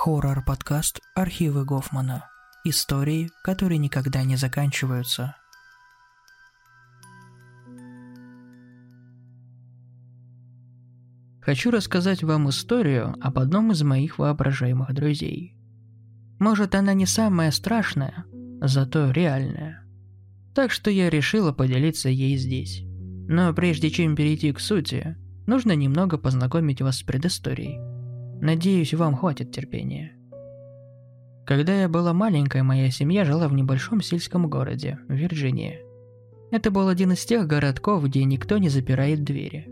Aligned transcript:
Хоррор-подкаст 0.00 1.00
«Архивы 1.16 1.64
Гофмана». 1.64 2.30
Истории, 2.62 3.30
которые 3.42 3.78
никогда 3.78 4.22
не 4.22 4.36
заканчиваются. 4.36 5.34
Хочу 11.40 11.72
рассказать 11.72 12.22
вам 12.22 12.48
историю 12.48 13.16
об 13.20 13.40
одном 13.40 13.72
из 13.72 13.82
моих 13.82 14.20
воображаемых 14.20 14.94
друзей. 14.94 15.56
Может, 16.38 16.76
она 16.76 16.94
не 16.94 17.04
самая 17.04 17.50
страшная, 17.50 18.24
зато 18.60 19.10
реальная. 19.10 19.82
Так 20.54 20.70
что 20.70 20.92
я 20.92 21.10
решила 21.10 21.50
поделиться 21.50 22.08
ей 22.08 22.36
здесь. 22.36 22.82
Но 23.28 23.52
прежде 23.52 23.90
чем 23.90 24.14
перейти 24.14 24.52
к 24.52 24.60
сути, 24.60 25.16
нужно 25.48 25.72
немного 25.72 26.18
познакомить 26.18 26.80
вас 26.82 26.98
с 26.98 27.02
предысторией. 27.02 27.87
Надеюсь, 28.40 28.94
вам 28.94 29.16
хватит 29.16 29.52
терпения. 29.52 30.12
Когда 31.44 31.74
я 31.74 31.88
была 31.88 32.12
маленькой, 32.12 32.62
моя 32.62 32.90
семья 32.90 33.24
жила 33.24 33.48
в 33.48 33.52
небольшом 33.52 34.00
сельском 34.00 34.48
городе, 34.48 34.98
Вирджинии. 35.08 35.80
Это 36.50 36.70
был 36.70 36.88
один 36.88 37.12
из 37.12 37.24
тех 37.24 37.46
городков, 37.46 38.04
где 38.04 38.24
никто 38.24 38.58
не 38.58 38.68
запирает 38.68 39.24
двери. 39.24 39.66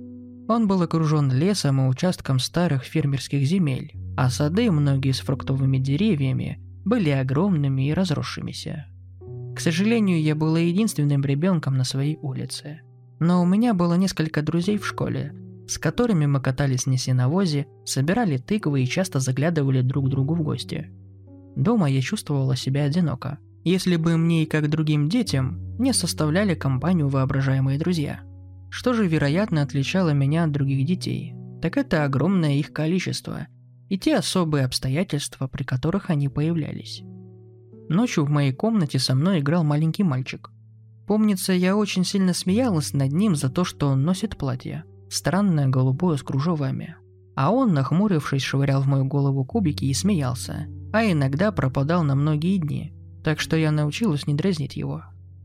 Он 0.48 0.66
был 0.66 0.82
окружен 0.82 1.30
лесом 1.30 1.80
и 1.80 1.88
участком 1.88 2.38
старых 2.38 2.84
фермерских 2.84 3.46
земель, 3.46 3.92
а 4.16 4.30
сады, 4.30 4.70
многие 4.70 5.12
с 5.12 5.20
фруктовыми 5.20 5.78
деревьями, 5.78 6.58
были 6.84 7.10
огромными 7.10 7.88
и 7.88 7.92
разросшимися. 7.92 8.86
К 9.54 9.60
сожалению, 9.60 10.20
я 10.20 10.34
была 10.34 10.58
единственным 10.58 11.22
ребенком 11.24 11.76
на 11.76 11.84
своей 11.84 12.18
улице. 12.20 12.80
Но 13.18 13.42
у 13.42 13.46
меня 13.46 13.74
было 13.74 13.94
несколько 13.94 14.42
друзей 14.42 14.78
в 14.78 14.86
школе, 14.86 15.34
с 15.66 15.78
которыми 15.78 16.26
мы 16.26 16.40
катались 16.40 16.86
на 16.86 16.96
сеновозе, 16.96 17.66
собирали 17.84 18.36
тыквы 18.38 18.82
и 18.82 18.86
часто 18.86 19.20
заглядывали 19.20 19.82
друг 19.82 20.08
другу 20.08 20.34
в 20.34 20.42
гости. 20.42 20.90
Дома 21.56 21.90
я 21.90 22.00
чувствовала 22.00 22.56
себя 22.56 22.84
одиноко, 22.84 23.38
если 23.64 23.96
бы 23.96 24.16
мне 24.16 24.44
и 24.44 24.46
как 24.46 24.70
другим 24.70 25.08
детям 25.08 25.76
не 25.78 25.92
составляли 25.92 26.54
компанию 26.54 27.08
воображаемые 27.08 27.78
друзья. 27.78 28.20
Что 28.70 28.92
же, 28.92 29.06
вероятно, 29.06 29.62
отличало 29.62 30.10
меня 30.10 30.44
от 30.44 30.52
других 30.52 30.86
детей, 30.86 31.34
так 31.62 31.76
это 31.76 32.04
огромное 32.04 32.54
их 32.54 32.72
количество 32.72 33.48
и 33.88 33.98
те 33.98 34.16
особые 34.16 34.64
обстоятельства, 34.64 35.46
при 35.46 35.62
которых 35.62 36.10
они 36.10 36.28
появлялись. 36.28 37.02
Ночью 37.88 38.24
в 38.24 38.30
моей 38.30 38.52
комнате 38.52 38.98
со 38.98 39.14
мной 39.14 39.38
играл 39.38 39.62
маленький 39.62 40.02
мальчик. 40.02 40.50
Помнится, 41.06 41.52
я 41.52 41.76
очень 41.76 42.04
сильно 42.04 42.34
смеялась 42.34 42.92
над 42.92 43.12
ним 43.12 43.36
за 43.36 43.48
то, 43.48 43.64
что 43.64 43.86
он 43.88 44.02
носит 44.02 44.36
платье– 44.36 44.84
странное 45.08 45.68
голубое 45.68 46.16
с 46.16 46.22
кружевами. 46.22 46.96
А 47.34 47.50
он, 47.50 47.74
нахмурившись, 47.74 48.42
швырял 48.42 48.82
в 48.82 48.86
мою 48.86 49.04
голову 49.04 49.44
кубики 49.44 49.84
и 49.84 49.94
смеялся, 49.94 50.66
а 50.92 51.04
иногда 51.04 51.52
пропадал 51.52 52.02
на 52.02 52.14
многие 52.14 52.56
дни, 52.58 52.94
так 53.22 53.40
что 53.40 53.56
я 53.56 53.70
научилась 53.70 54.26
не 54.26 54.34
дразнить 54.34 54.76
его. 54.76 55.02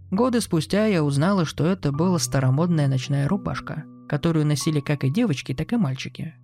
Годы 0.10 0.42
спустя 0.42 0.86
я 0.86 1.04
узнала, 1.04 1.46
что 1.46 1.66
это 1.66 1.92
была 1.92 2.20
старомодная 2.20 2.88
ночная 2.88 3.28
рубашка, 3.28 3.86
которую 4.08 4.46
носили 4.46 4.80
как 4.80 5.04
и 5.04 5.10
девочки, 5.10 5.54
так 5.54 5.74
и 5.74 5.78
мальчики. 5.78 6.36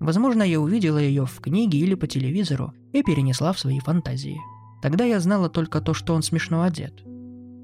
Возможно, 0.00 0.42
я 0.42 0.60
увидела 0.60 0.98
ее 0.98 1.26
в 1.26 1.40
книге 1.40 1.78
или 1.78 1.94
по 1.94 2.08
телевизору 2.08 2.72
и 2.92 3.04
перенесла 3.04 3.52
в 3.52 3.58
свои 3.60 3.78
фантазии. 3.78 4.40
Тогда 4.82 5.04
я 5.04 5.20
знала 5.20 5.48
только 5.48 5.80
то, 5.80 5.94
что 5.94 6.14
он 6.14 6.22
смешно 6.22 6.62
одет. 6.62 7.04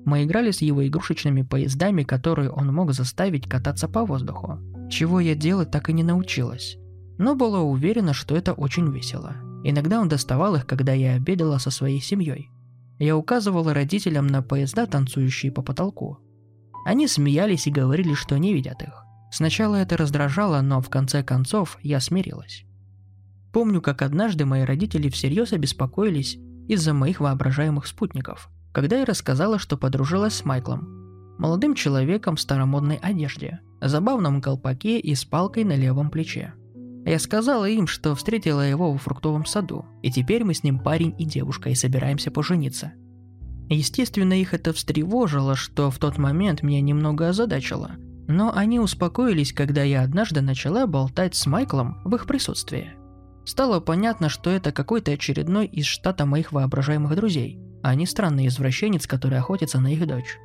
Мы 0.09 0.25
играли 0.25 0.51
с 0.51 0.62
его 0.62 0.87
игрушечными 0.87 1.42
поездами, 1.42 2.03
которые 2.03 2.51
он 2.51 2.73
мог 2.73 2.92
заставить 2.92 3.48
кататься 3.48 3.89
по 3.89 4.06
воздуху 4.06 4.59
чего 4.89 5.20
я 5.20 5.34
делать 5.34 5.70
так 5.70 5.91
и 5.91 5.92
не 5.92 6.03
научилась. 6.03 6.78
Но 7.19 7.34
была 7.34 7.61
уверена, 7.61 8.14
что 8.14 8.36
это 8.36 8.53
очень 8.53 8.91
весело. 8.91 9.36
Иногда 9.64 10.01
он 10.01 10.09
доставал 10.09 10.55
их, 10.55 10.67
когда 10.67 10.92
я 10.92 11.14
обедала 11.14 11.59
со 11.59 11.70
своей 11.70 12.01
семьей. 12.01 12.51
Я 12.98 13.17
указывала 13.17 13.75
родителям 13.75 14.27
на 14.27 14.42
поезда, 14.42 14.86
танцующие 14.86 15.53
по 15.53 15.62
потолку. 15.62 16.19
Они 16.85 17.07
смеялись 17.07 17.67
и 17.67 17.70
говорили, 17.70 18.14
что 18.14 18.39
не 18.39 18.55
видят 18.55 18.83
их. 18.83 19.05
Сначала 19.30 19.77
это 19.77 19.97
раздражало, 19.97 20.61
но 20.63 20.80
в 20.80 20.89
конце 20.89 21.23
концов 21.23 21.79
я 21.83 22.01
смирилась. 22.01 22.64
Помню, 23.52 23.83
как 23.83 24.02
однажды 24.02 24.47
мои 24.47 24.63
родители 24.63 25.11
всерьез 25.11 25.52
обеспокоились 25.52 26.39
из-за 26.67 26.95
моих 26.95 27.20
воображаемых 27.20 27.86
спутников, 27.86 28.51
когда 28.73 28.98
я 28.98 29.05
рассказала, 29.05 29.58
что 29.58 29.77
подружилась 29.77 30.34
с 30.34 30.45
Майклом, 30.45 31.36
молодым 31.39 31.74
человеком 31.74 32.36
в 32.36 32.40
старомодной 32.40 32.96
одежде– 32.96 33.61
забавном 33.80 34.40
колпаке 34.40 34.98
и 34.98 35.14
с 35.14 35.24
палкой 35.24 35.64
на 35.64 35.77
левом 35.77 36.11
плече. 36.11 36.55
Я 37.05 37.18
сказала 37.18 37.68
им, 37.68 37.86
что 37.86 38.14
встретила 38.14 38.61
его 38.61 38.92
во 38.92 38.98
фруктовом 38.98 39.46
саду, 39.46 39.86
и 40.02 40.11
теперь 40.11 40.45
мы 40.45 40.52
с 40.52 40.62
ним 40.62 40.79
парень 40.79 41.14
и 41.18 41.24
девушка 41.24 41.70
и 41.70 41.74
собираемся 41.74 42.30
пожениться. 42.30 42.92
Естественно, 43.70 44.39
их 44.39 44.55
это 44.55 44.73
встревожило, 44.73 45.55
что 45.55 45.90
в 45.90 45.98
тот 45.98 46.18
момент 46.18 46.62
меня 46.62 46.80
немного 46.80 47.29
озадачило. 47.29 47.92
Но 48.27 48.55
они 48.55 48.79
успокоились, 48.79 49.52
когда 49.52 49.83
я 49.83 50.02
однажды 50.02 50.42
начала 50.42 50.86
болтать 50.86 51.35
с 51.35 51.46
Майклом 51.46 52.02
в 52.05 52.14
их 52.14 52.27
присутствии. 52.27 52.98
Стало 53.48 53.81
понятно, 53.81 54.29
что 54.29 54.51
это 54.51 54.73
какой-то 54.73 55.13
очередной 55.13 55.64
из 55.64 55.86
штата 55.86 56.27
моих 56.27 56.53
воображаемых 56.53 57.17
друзей, 57.17 57.59
а 57.83 57.95
не 57.95 58.05
странный 58.05 58.47
извращенец, 58.47 59.07
который 59.07 59.39
охотится 59.39 59.81
на 59.81 59.91
их 59.91 60.07
дочь. 60.07 60.36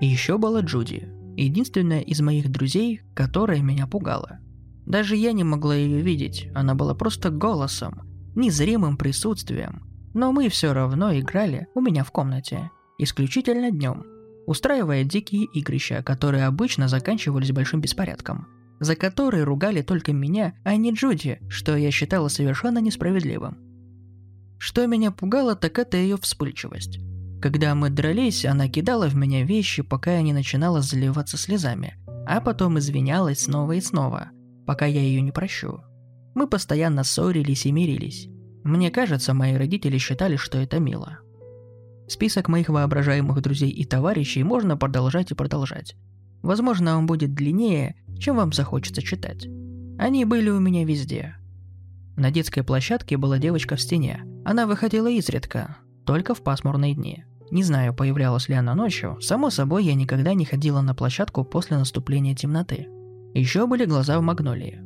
И 0.00 0.06
еще 0.06 0.36
была 0.36 0.62
Джуди, 0.62 1.08
единственная 1.36 2.00
из 2.00 2.20
моих 2.20 2.50
друзей, 2.50 3.02
которая 3.14 3.60
меня 3.60 3.86
пугала. 3.86 4.40
Даже 4.84 5.14
я 5.14 5.30
не 5.30 5.44
могла 5.44 5.76
ее 5.76 6.00
видеть, 6.00 6.48
она 6.52 6.74
была 6.74 6.96
просто 6.96 7.30
голосом, 7.30 8.02
незримым 8.34 8.96
присутствием. 8.96 9.84
Но 10.14 10.32
мы 10.32 10.48
все 10.48 10.72
равно 10.72 11.16
играли 11.16 11.68
у 11.76 11.80
меня 11.80 12.02
в 12.02 12.10
комнате, 12.10 12.72
исключительно 12.98 13.70
днем, 13.70 14.02
устраивая 14.48 15.04
дикие 15.04 15.44
игрища, 15.44 16.02
которые 16.02 16.46
обычно 16.46 16.88
заканчивались 16.88 17.52
большим 17.52 17.80
беспорядком, 17.80 18.48
за 18.84 18.96
которые 18.96 19.44
ругали 19.44 19.82
только 19.82 20.12
меня, 20.12 20.54
а 20.64 20.76
не 20.76 20.92
Джуди, 20.92 21.40
что 21.48 21.76
я 21.76 21.90
считала 21.90 22.28
совершенно 22.28 22.78
несправедливым. 22.78 23.58
Что 24.58 24.86
меня 24.86 25.10
пугало, 25.10 25.56
так 25.56 25.78
это 25.78 25.96
ее 25.96 26.16
вспыльчивость. 26.16 27.00
Когда 27.42 27.74
мы 27.74 27.90
дрались, 27.90 28.44
она 28.46 28.68
кидала 28.68 29.08
в 29.08 29.16
меня 29.16 29.44
вещи, 29.44 29.82
пока 29.82 30.14
я 30.14 30.22
не 30.22 30.32
начинала 30.32 30.80
заливаться 30.80 31.36
слезами, 31.36 31.96
а 32.26 32.40
потом 32.40 32.78
извинялась 32.78 33.40
снова 33.40 33.72
и 33.72 33.80
снова, 33.80 34.30
пока 34.66 34.86
я 34.86 35.00
ее 35.00 35.20
не 35.20 35.32
прощу. 35.32 35.80
Мы 36.34 36.46
постоянно 36.46 37.04
ссорились 37.04 37.66
и 37.66 37.72
мирились. 37.72 38.28
Мне 38.64 38.90
кажется, 38.90 39.34
мои 39.34 39.54
родители 39.54 39.98
считали, 39.98 40.36
что 40.36 40.58
это 40.58 40.80
мило. 40.80 41.18
Список 42.08 42.48
моих 42.48 42.70
воображаемых 42.70 43.40
друзей 43.42 43.70
и 43.70 43.84
товарищей 43.84 44.42
можно 44.42 44.76
продолжать 44.76 45.30
и 45.30 45.34
продолжать. 45.34 45.96
Возможно, 46.42 46.98
он 46.98 47.06
будет 47.06 47.34
длиннее, 47.34 47.96
чем 48.24 48.36
вам 48.36 48.54
захочется 48.54 49.02
читать. 49.02 49.46
Они 49.98 50.24
были 50.24 50.48
у 50.48 50.58
меня 50.58 50.86
везде. 50.86 51.36
На 52.16 52.30
детской 52.30 52.62
площадке 52.62 53.18
была 53.18 53.38
девочка 53.38 53.76
в 53.76 53.82
стене. 53.82 54.22
Она 54.46 54.66
выходила 54.66 55.10
изредка, 55.10 55.76
только 56.06 56.34
в 56.34 56.42
пасмурные 56.42 56.94
дни. 56.94 57.24
Не 57.50 57.62
знаю, 57.62 57.92
появлялась 57.92 58.48
ли 58.48 58.54
она 58.54 58.74
ночью, 58.74 59.18
само 59.20 59.50
собой 59.50 59.84
я 59.84 59.94
никогда 59.94 60.32
не 60.32 60.46
ходила 60.46 60.80
на 60.80 60.94
площадку 60.94 61.44
после 61.44 61.76
наступления 61.76 62.34
темноты. 62.34 62.88
Еще 63.34 63.66
были 63.66 63.84
глаза 63.84 64.18
в 64.18 64.22
магнолии. 64.22 64.80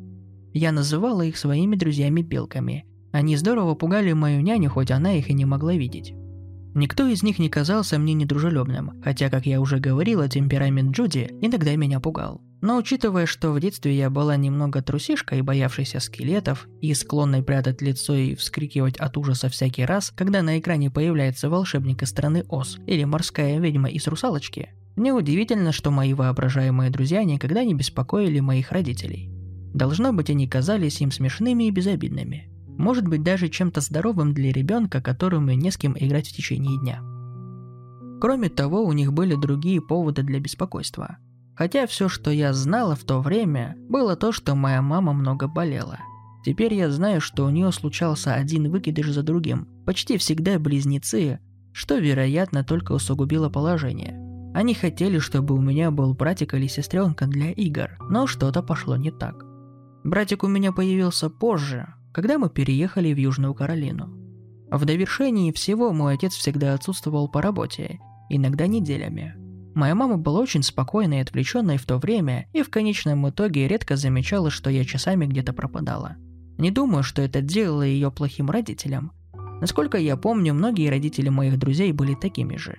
Я 0.53 0.73
называла 0.73 1.23
их 1.23 1.37
своими 1.37 1.77
друзьями-белками. 1.77 2.87
Они 3.13 3.37
здорово 3.37 3.77
пугали 3.77 4.13
мою 4.15 4.41
няню, 4.41 4.69
хоть 4.69 4.91
она 4.91 5.13
их 5.13 5.31
и 5.31 5.33
не 5.33 5.45
могла 5.45 5.75
видеть. 5.75 6.13
Никто 6.75 7.07
из 7.07 7.23
них 7.23 7.39
не 7.39 7.49
казался 7.49 7.99
мне 7.99 8.15
недружелюбным, 8.15 9.01
хотя, 9.03 9.31
как 9.31 9.47
я 9.47 9.61
уже 9.61 9.79
говорила, 9.79 10.29
темперамент 10.29 10.95
Джуди 10.95 11.31
иногда 11.41 11.75
меня 11.77 12.01
пугал. 12.01 12.41
Но 12.61 12.77
учитывая, 12.77 13.27
что 13.27 13.53
в 13.53 13.61
детстве 13.61 13.97
я 13.97 14.11
была 14.11 14.37
немного 14.37 14.83
трусишкой, 14.83 15.43
боявшейся 15.43 16.01
скелетов 16.01 16.67
и 16.81 16.93
склонной 16.93 17.43
прятать 17.43 17.83
лицо 17.83 18.15
и 18.15 18.35
вскрикивать 18.35 18.97
от 18.97 19.17
ужаса 19.17 19.49
всякий 19.49 19.85
раз, 19.85 20.13
когда 20.15 20.43
на 20.43 20.59
экране 20.59 20.91
появляется 20.91 21.49
волшебник 21.49 22.03
из 22.03 22.09
страны 22.09 22.45
Оз 22.49 22.79
или 22.87 23.05
морская 23.05 23.61
ведьма 23.61 23.89
из 23.91 24.07
русалочки, 24.09 24.71
неудивительно, 24.97 25.71
что 25.71 25.93
мои 25.93 26.15
воображаемые 26.15 26.91
друзья 26.91 27.23
никогда 27.23 27.63
не 27.63 27.75
беспокоили 27.75 28.41
моих 28.41 28.73
родителей. 28.73 29.31
Должно 29.73 30.13
быть, 30.13 30.31
они 30.31 30.49
казались 30.49 31.01
им 31.01 31.13
смешными 31.13 31.65
и 31.65 31.71
безобидными. 31.71 32.51
Может 32.79 33.07
быть, 33.07 33.23
даже 33.23 33.49
чем-то 33.49 33.83
здоровым 33.83 34.33
для 34.33 34.51
ребенка, 34.51 35.03
которому 35.03 35.53
не 35.53 35.71
с 35.71 35.77
кем 35.77 35.95
играть 35.99 36.29
в 36.29 36.33
течение 36.35 36.81
дня. 36.81 37.03
Кроме 38.21 38.49
того, 38.49 38.83
у 38.83 38.93
них 38.93 39.13
были 39.13 39.35
другие 39.35 39.83
поводы 39.83 40.23
для 40.23 40.41
беспокойства– 40.41 41.19
Хотя 41.59 41.89
все, 41.89 42.09
что 42.09 42.31
я 42.31 42.53
знала 42.53 42.95
в 42.95 43.03
то 43.03 43.21
время, 43.21 43.77
было 43.89 44.15
то, 44.15 44.31
что 44.31 44.55
моя 44.55 44.81
мама 44.81 45.13
много 45.13 45.49
болела. 45.49 45.99
Теперь 46.45 46.73
я 46.73 46.89
знаю, 46.89 47.21
что 47.21 47.45
у 47.45 47.51
нее 47.51 47.73
случался 47.73 48.35
один 48.35 48.71
выкидыш 48.71 49.11
за 49.11 49.25
другим, 49.25 49.67
почти 49.85 50.19
всегда 50.19 50.61
близнецы, 50.61 51.41
что, 51.73 51.99
вероятно, 51.99 52.63
только 52.63 52.93
усугубило 52.93 53.49
положение. 53.49 54.17
Они 54.55 54.73
хотели, 54.73 55.19
чтобы 55.19 55.57
у 55.57 55.61
меня 55.61 55.91
был 55.91 56.15
братик 56.15 56.55
или 56.55 56.69
сестренка 56.69 57.27
для 57.27 57.51
игр, 57.51 57.91
но 58.09 58.29
что-то 58.29 58.63
пошло 58.63 58.95
не 58.95 59.11
так. 59.11 59.45
Братик 60.05 60.45
у 60.45 60.47
меня 60.47 60.71
появился 60.71 61.29
позже, 61.29 61.93
когда 62.13 62.39
мы 62.39 62.51
переехали 62.51 63.13
в 63.13 63.17
Южную 63.17 63.55
Каролину. 63.55 64.15
В 64.71 64.85
довершении 64.85 65.53
всего 65.53 65.93
мой 65.93 66.15
отец 66.15 66.35
всегда 66.35 66.75
отсутствовал 66.75 67.29
по 67.29 67.41
работе, 67.41 67.99
иногда 68.29 68.67
неделями. 68.67 69.35
Моя 69.75 69.95
мама 69.95 70.17
была 70.17 70.41
очень 70.41 70.63
спокойной 70.63 71.19
и 71.19 71.21
отвлеченной 71.21 71.77
в 71.77 71.87
то 71.87 71.99
время, 71.99 72.47
и 72.53 72.63
в 72.63 72.71
конечном 72.71 73.29
итоге 73.29 73.69
редко 73.69 73.97
замечала, 73.97 74.51
что 74.51 74.71
я 74.71 74.85
часами 74.85 75.27
где-то 75.27 75.53
пропадала. 75.53 76.17
Не 76.59 76.71
думаю, 76.71 77.03
что 77.03 77.23
это 77.23 77.41
делало 77.41 77.83
ее 77.83 78.11
плохим 78.11 78.51
родителем. 78.51 79.13
Насколько 79.61 79.99
я 79.99 80.17
помню, 80.17 80.53
многие 80.53 80.91
родители 80.91 81.29
моих 81.29 81.59
друзей 81.59 81.93
были 81.93 82.15
такими 82.15 82.57
же. 82.57 82.79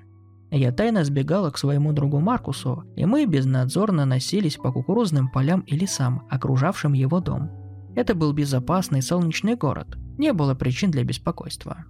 Я 0.51 0.71
тайно 0.71 1.03
сбегала 1.03 1.51
к 1.51 1.57
своему 1.57 1.93
другу 1.93 2.19
Маркусу, 2.19 2.83
и 2.95 3.05
мы 3.05 3.25
безнадзорно 3.25 4.05
носились 4.05 4.57
по 4.57 4.71
кукурузным 4.71 5.29
полям 5.29 5.61
и 5.61 5.75
лесам, 5.75 6.27
окружавшим 6.29 6.93
его 6.93 7.19
дом. 7.19 7.51
Это 7.95 8.15
был 8.15 8.33
безопасный 8.33 9.01
солнечный 9.01 9.55
город, 9.55 9.97
не 10.17 10.33
было 10.33 10.53
причин 10.53 10.91
для 10.91 11.03
беспокойства. 11.03 11.85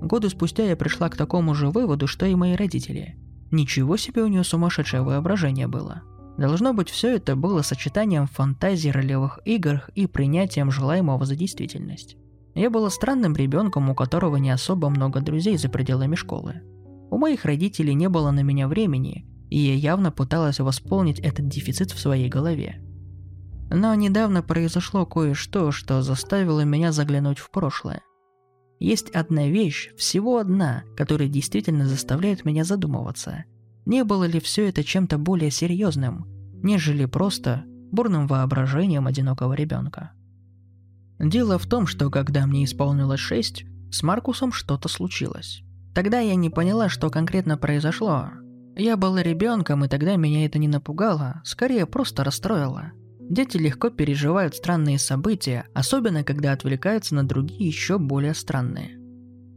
Годы 0.00 0.28
спустя 0.28 0.64
я 0.64 0.76
пришла 0.76 1.08
к 1.08 1.16
такому 1.16 1.54
же 1.54 1.70
выводу, 1.70 2.06
что 2.06 2.26
и 2.26 2.34
мои 2.34 2.54
родители. 2.54 3.16
Ничего 3.50 3.96
себе 3.96 4.22
у 4.22 4.26
нее 4.26 4.44
сумасшедшее 4.44 5.02
воображение 5.02 5.66
было. 5.66 6.02
Должно 6.36 6.74
быть, 6.74 6.90
все 6.90 7.16
это 7.16 7.34
было 7.34 7.62
сочетанием 7.62 8.26
фантазий 8.26 8.90
ролевых 8.90 9.40
игр 9.44 9.84
и 9.94 10.06
принятием 10.06 10.70
желаемого 10.70 11.24
за 11.24 11.34
действительность. 11.34 12.16
Я 12.54 12.70
была 12.70 12.90
странным 12.90 13.34
ребенком, 13.34 13.88
у 13.90 13.94
которого 13.94 14.36
не 14.36 14.50
особо 14.50 14.90
много 14.90 15.20
друзей 15.20 15.56
за 15.56 15.68
пределами 15.68 16.14
школы. 16.14 16.62
У 17.10 17.18
моих 17.18 17.44
родителей 17.44 17.94
не 17.94 18.08
было 18.08 18.30
на 18.30 18.40
меня 18.40 18.68
времени, 18.68 19.26
и 19.48 19.58
я 19.58 19.74
явно 19.74 20.10
пыталась 20.10 20.58
восполнить 20.58 21.20
этот 21.20 21.48
дефицит 21.48 21.92
в 21.92 21.98
своей 21.98 22.28
голове. 22.28 22.82
Но 23.70 23.94
недавно 23.94 24.42
произошло 24.42 25.06
кое-что, 25.06 25.72
что 25.72 26.02
заставило 26.02 26.60
меня 26.62 26.92
заглянуть 26.92 27.38
в 27.38 27.50
прошлое. 27.50 28.02
Есть 28.78 29.10
одна 29.10 29.48
вещь, 29.48 29.90
всего 29.96 30.38
одна, 30.38 30.84
которая 30.96 31.28
действительно 31.28 31.86
заставляет 31.86 32.44
меня 32.44 32.64
задумываться. 32.64 33.44
Не 33.86 34.04
было 34.04 34.24
ли 34.24 34.40
все 34.40 34.68
это 34.68 34.84
чем-то 34.84 35.18
более 35.18 35.50
серьезным, 35.50 36.26
нежели 36.62 37.06
просто 37.06 37.64
бурным 37.66 38.26
воображением 38.26 39.06
одинокого 39.06 39.54
ребенка? 39.54 40.12
Дело 41.18 41.58
в 41.58 41.66
том, 41.66 41.86
что 41.86 42.10
когда 42.10 42.46
мне 42.46 42.64
исполнилось 42.64 43.20
шесть, 43.20 43.64
с 43.90 44.02
Маркусом 44.02 44.52
что-то 44.52 44.88
случилось. 44.88 45.62
Тогда 45.94 46.20
я 46.20 46.34
не 46.34 46.50
поняла, 46.50 46.90
что 46.90 47.08
конкретно 47.08 47.56
произошло. 47.56 48.28
Я 48.76 48.98
была 48.98 49.22
ребенком, 49.22 49.84
и 49.84 49.88
тогда 49.88 50.16
меня 50.16 50.44
это 50.44 50.58
не 50.58 50.68
напугало, 50.68 51.40
скорее 51.44 51.86
просто 51.86 52.22
расстроило. 52.22 52.92
Дети 53.28 53.56
легко 53.56 53.90
переживают 53.90 54.54
странные 54.54 55.00
события, 55.00 55.66
особенно 55.74 56.22
когда 56.22 56.52
отвлекаются 56.52 57.14
на 57.16 57.26
другие 57.26 57.66
еще 57.66 57.98
более 57.98 58.34
странные. 58.34 58.98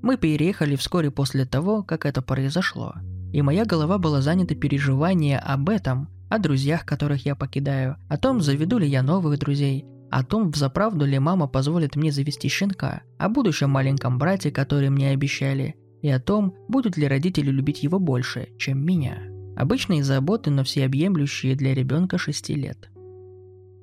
Мы 0.02 0.18
переехали 0.18 0.76
вскоре 0.76 1.12
после 1.12 1.46
того, 1.46 1.84
как 1.84 2.06
это 2.08 2.24
произошло, 2.24 2.96
и 3.32 3.44
моя 3.44 3.66
голова 3.66 4.00
была 4.00 4.22
занята 4.22 4.56
переживанием 4.56 5.40
об 5.44 5.70
этом, 5.70 6.10
о 6.30 6.40
друзьях, 6.40 6.84
которых 6.84 7.26
я 7.26 7.36
покидаю, 7.36 7.98
о 8.08 8.18
том, 8.18 8.42
заведу 8.42 8.80
ли 8.80 8.88
я 8.88 9.04
новых 9.04 9.38
друзей, 9.38 9.86
о 10.10 10.24
том, 10.24 10.50
взаправду 10.50 11.06
ли 11.06 11.20
мама 11.20 11.48
позволит 11.48 11.96
мне 11.96 12.12
завести 12.12 12.48
щенка, 12.48 13.04
о 13.20 13.30
будущем 13.30 13.70
маленьком 13.70 14.18
брате, 14.18 14.50
который 14.50 14.90
мне 14.90 15.12
обещали, 15.12 15.76
и 16.02 16.10
о 16.10 16.20
том, 16.20 16.56
будут 16.70 16.98
ли 16.98 17.08
родители 17.08 17.52
любить 17.52 17.84
его 17.84 18.00
больше, 18.00 18.50
чем 18.58 18.84
меня. 18.84 19.20
Обычные 19.56 20.04
заботы, 20.04 20.50
но 20.50 20.64
всеобъемлющие 20.64 21.56
для 21.56 21.76
ребенка 21.76 22.18
6 22.18 22.50
лет– 22.50 22.90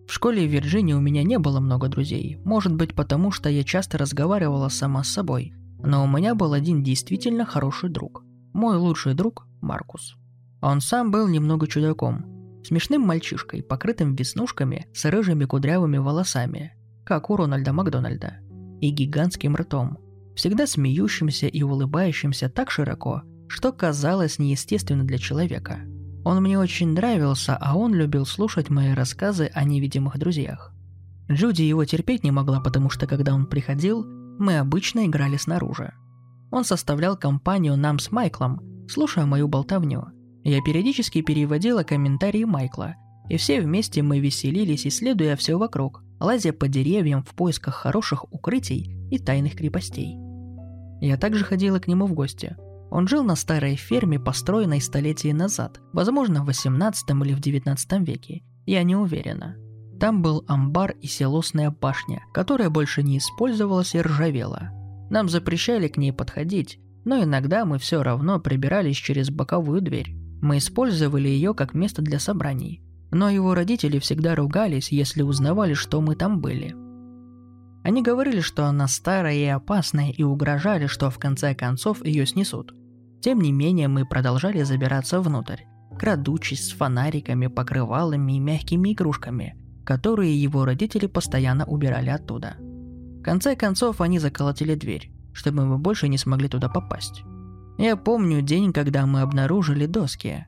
в 0.06 0.12
школе 0.12 0.46
в 0.46 0.50
Вирджинии 0.50 0.92
у 0.92 1.00
меня 1.00 1.24
не 1.24 1.38
было 1.38 1.58
много 1.58 1.88
друзей, 1.88 2.38
может 2.44 2.72
быть 2.74 2.94
потому, 2.94 3.32
что 3.32 3.48
я 3.48 3.64
часто 3.64 3.98
разговаривала 3.98 4.68
сама 4.68 5.02
с 5.02 5.08
собой, 5.08 5.52
но 5.82 6.04
у 6.04 6.06
меня 6.06 6.36
был 6.36 6.52
один 6.52 6.84
действительно 6.84 7.44
хороший 7.44 7.90
друг. 7.90 8.22
Мой 8.52 8.76
лучший 8.76 9.14
друг– 9.14 9.48
Маркус. 9.60 10.16
Он 10.62 10.80
сам 10.80 11.10
был 11.10 11.26
немного 11.26 11.66
чудаком, 11.66 12.24
смешным 12.64 13.02
мальчишкой, 13.02 13.64
покрытым 13.64 14.14
веснушками 14.14 14.86
с 14.94 15.04
рыжими 15.04 15.44
кудрявыми 15.44 15.98
волосами, 15.98 16.74
как 17.04 17.28
у 17.28 17.36
Рональда 17.36 17.72
Макдональда, 17.72 18.36
и 18.80 18.90
гигантским 18.90 19.56
ртом, 19.56 19.98
всегда 20.36 20.68
смеющимся 20.68 21.48
и 21.48 21.62
улыбающимся 21.62 22.48
так 22.48 22.70
широко, 22.70 23.22
что 23.48 23.72
казалось 23.72 24.38
неестественно 24.38 25.04
для 25.04 25.18
человека– 25.18 25.80
он 26.26 26.42
мне 26.42 26.58
очень 26.58 26.88
нравился, 26.88 27.56
а 27.56 27.78
он 27.78 27.94
любил 27.94 28.26
слушать 28.26 28.68
мои 28.68 28.94
рассказы 28.94 29.48
о 29.54 29.62
невидимых 29.62 30.18
друзьях. 30.18 30.74
Джуди 31.30 31.62
его 31.62 31.84
терпеть 31.84 32.24
не 32.24 32.32
могла, 32.32 32.58
потому 32.58 32.90
что 32.90 33.06
когда 33.06 33.32
он 33.32 33.46
приходил, 33.46 34.04
мы 34.04 34.58
обычно 34.58 35.06
играли 35.06 35.36
снаружи. 35.36 35.94
Он 36.50 36.64
составлял 36.64 37.16
компанию 37.16 37.76
нам 37.76 38.00
с 38.00 38.10
Майклом, 38.10 38.60
слушая 38.88 39.24
мою 39.24 39.46
болтовню. 39.46 40.06
Я 40.42 40.60
периодически 40.62 41.22
переводила 41.22 41.84
комментарии 41.84 42.42
Майкла, 42.42 42.96
и 43.28 43.36
все 43.36 43.60
вместе 43.60 44.02
мы 44.02 44.18
веселились, 44.18 44.84
исследуя 44.84 45.36
все 45.36 45.56
вокруг, 45.56 46.02
лазя 46.18 46.52
по 46.52 46.66
деревьям 46.66 47.22
в 47.22 47.36
поисках 47.36 47.76
хороших 47.76 48.24
укрытий 48.32 48.98
и 49.12 49.20
тайных 49.20 49.54
крепостей. 49.54 50.16
Я 51.00 51.18
также 51.18 51.44
ходила 51.44 51.78
к 51.78 51.86
нему 51.86 52.06
в 52.06 52.14
гости, 52.14 52.56
он 52.90 53.08
жил 53.08 53.24
на 53.24 53.36
старой 53.36 53.76
ферме, 53.76 54.18
построенной 54.18 54.80
столетия 54.80 55.34
назад, 55.34 55.80
возможно, 55.92 56.42
в 56.42 56.46
18 56.46 57.10
или 57.10 57.34
в 57.34 57.40
19 57.40 57.92
веке, 58.06 58.42
я 58.64 58.82
не 58.82 58.96
уверена. 58.96 59.56
Там 59.98 60.22
был 60.22 60.44
амбар 60.46 60.92
и 61.00 61.06
селосная 61.06 61.70
башня, 61.70 62.22
которая 62.32 62.70
больше 62.70 63.02
не 63.02 63.18
использовалась 63.18 63.94
и 63.94 64.00
ржавела. 64.00 64.70
Нам 65.10 65.28
запрещали 65.28 65.88
к 65.88 65.96
ней 65.96 66.12
подходить, 66.12 66.78
но 67.04 67.22
иногда 67.22 67.64
мы 67.64 67.78
все 67.78 68.02
равно 68.02 68.38
прибирались 68.40 68.96
через 68.96 69.30
боковую 69.30 69.80
дверь. 69.80 70.14
Мы 70.42 70.58
использовали 70.58 71.28
ее 71.28 71.54
как 71.54 71.74
место 71.74 72.02
для 72.02 72.18
собраний. 72.18 72.82
Но 73.10 73.30
его 73.30 73.54
родители 73.54 73.98
всегда 73.98 74.34
ругались, 74.34 74.92
если 74.92 75.22
узнавали, 75.22 75.74
что 75.74 76.00
мы 76.00 76.16
там 76.16 76.40
были– 76.40 76.74
они 77.86 78.02
говорили, 78.02 78.40
что 78.40 78.64
она 78.64 78.88
старая 78.88 79.36
и 79.36 79.44
опасная, 79.44 80.10
и 80.10 80.24
угрожали, 80.24 80.88
что 80.88 81.08
в 81.08 81.20
конце 81.20 81.54
концов 81.54 82.04
ее 82.04 82.26
снесут. 82.26 82.74
Тем 83.20 83.40
не 83.40 83.52
менее, 83.52 83.86
мы 83.86 84.04
продолжали 84.04 84.64
забираться 84.64 85.20
внутрь, 85.20 85.60
крадучись 85.96 86.66
с 86.66 86.72
фонариками, 86.72 87.46
покрывалами 87.46 88.32
и 88.32 88.40
мягкими 88.40 88.92
игрушками, 88.92 89.56
которые 89.84 90.34
его 90.36 90.64
родители 90.64 91.06
постоянно 91.06 91.64
убирали 91.64 92.10
оттуда. 92.10 92.56
В 92.58 93.22
конце 93.22 93.54
концов, 93.54 94.00
они 94.00 94.18
заколотили 94.18 94.74
дверь, 94.74 95.12
чтобы 95.32 95.64
мы 95.64 95.78
больше 95.78 96.08
не 96.08 96.18
смогли 96.18 96.48
туда 96.48 96.68
попасть. 96.68 97.22
Я 97.78 97.96
помню 97.96 98.42
день, 98.42 98.72
когда 98.72 99.06
мы 99.06 99.20
обнаружили 99.20 99.86
доски. 99.86 100.44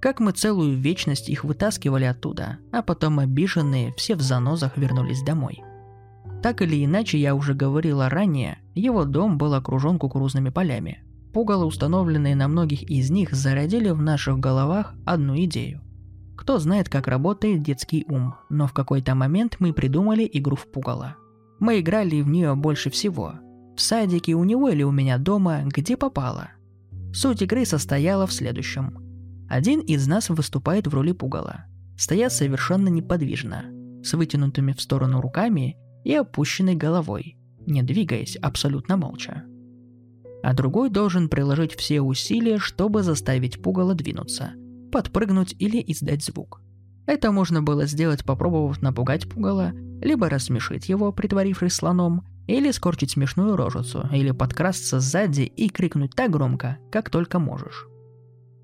Как 0.00 0.20
мы 0.20 0.30
целую 0.30 0.78
вечность 0.78 1.30
их 1.30 1.42
вытаскивали 1.42 2.04
оттуда, 2.04 2.58
а 2.70 2.82
потом 2.82 3.18
обиженные 3.18 3.92
все 3.96 4.14
в 4.14 4.20
занозах 4.20 4.76
вернулись 4.76 5.24
домой. 5.24 5.64
Так 6.46 6.62
или 6.62 6.84
иначе, 6.84 7.18
я 7.18 7.34
уже 7.34 7.54
говорила 7.54 8.08
ранее, 8.08 8.60
его 8.72 9.04
дом 9.04 9.36
был 9.36 9.52
окружен 9.54 9.98
кукурузными 9.98 10.50
полями. 10.50 11.02
Пугало, 11.32 11.64
установленные 11.64 12.36
на 12.36 12.46
многих 12.46 12.84
из 12.84 13.10
них, 13.10 13.32
зародили 13.32 13.90
в 13.90 14.00
наших 14.00 14.38
головах 14.38 14.94
одну 15.04 15.36
идею. 15.42 15.80
Кто 16.36 16.60
знает, 16.60 16.88
как 16.88 17.08
работает 17.08 17.64
детский 17.64 18.04
ум, 18.08 18.36
но 18.48 18.68
в 18.68 18.72
какой-то 18.72 19.16
момент 19.16 19.56
мы 19.58 19.72
придумали 19.72 20.30
игру 20.34 20.54
в 20.54 20.70
пугало. 20.70 21.16
Мы 21.58 21.80
играли 21.80 22.20
в 22.20 22.28
нее 22.28 22.54
больше 22.54 22.90
всего. 22.90 23.32
В 23.76 23.80
садике 23.80 24.34
у 24.34 24.44
него 24.44 24.68
или 24.68 24.84
у 24.84 24.92
меня 24.92 25.18
дома, 25.18 25.62
где 25.64 25.96
попало. 25.96 26.50
Суть 27.12 27.42
игры 27.42 27.66
состояла 27.66 28.28
в 28.28 28.32
следующем. 28.32 29.02
Один 29.50 29.80
из 29.80 30.06
нас 30.06 30.28
выступает 30.28 30.86
в 30.86 30.94
роли 30.94 31.10
пугала. 31.10 31.64
Стоят 31.98 32.32
совершенно 32.32 32.86
неподвижно, 32.86 33.64
с 34.04 34.14
вытянутыми 34.14 34.74
в 34.74 34.80
сторону 34.80 35.20
руками 35.20 35.76
и 36.06 36.14
опущенной 36.14 36.76
головой, 36.76 37.36
не 37.66 37.82
двигаясь 37.82 38.36
абсолютно 38.36 38.96
молча. 38.96 39.42
А 40.40 40.54
другой 40.54 40.88
должен 40.88 41.28
приложить 41.28 41.74
все 41.74 42.00
усилия, 42.00 42.58
чтобы 42.58 43.02
заставить 43.02 43.60
пугало 43.60 43.92
двинуться, 43.94 44.52
подпрыгнуть 44.92 45.56
или 45.58 45.82
издать 45.84 46.22
звук. 46.22 46.62
Это 47.06 47.32
можно 47.32 47.60
было 47.60 47.86
сделать, 47.86 48.24
попробовав 48.24 48.80
напугать 48.82 49.28
пугало, 49.28 49.72
либо 50.00 50.28
рассмешить 50.28 50.88
его, 50.88 51.10
притворившись 51.10 51.72
слоном, 51.72 52.24
или 52.46 52.70
скорчить 52.70 53.10
смешную 53.10 53.56
рожицу, 53.56 54.08
или 54.12 54.30
подкрасться 54.30 55.00
сзади 55.00 55.42
и 55.42 55.68
крикнуть 55.68 56.14
так 56.14 56.30
громко, 56.30 56.78
как 56.92 57.10
только 57.10 57.40
можешь. 57.40 57.88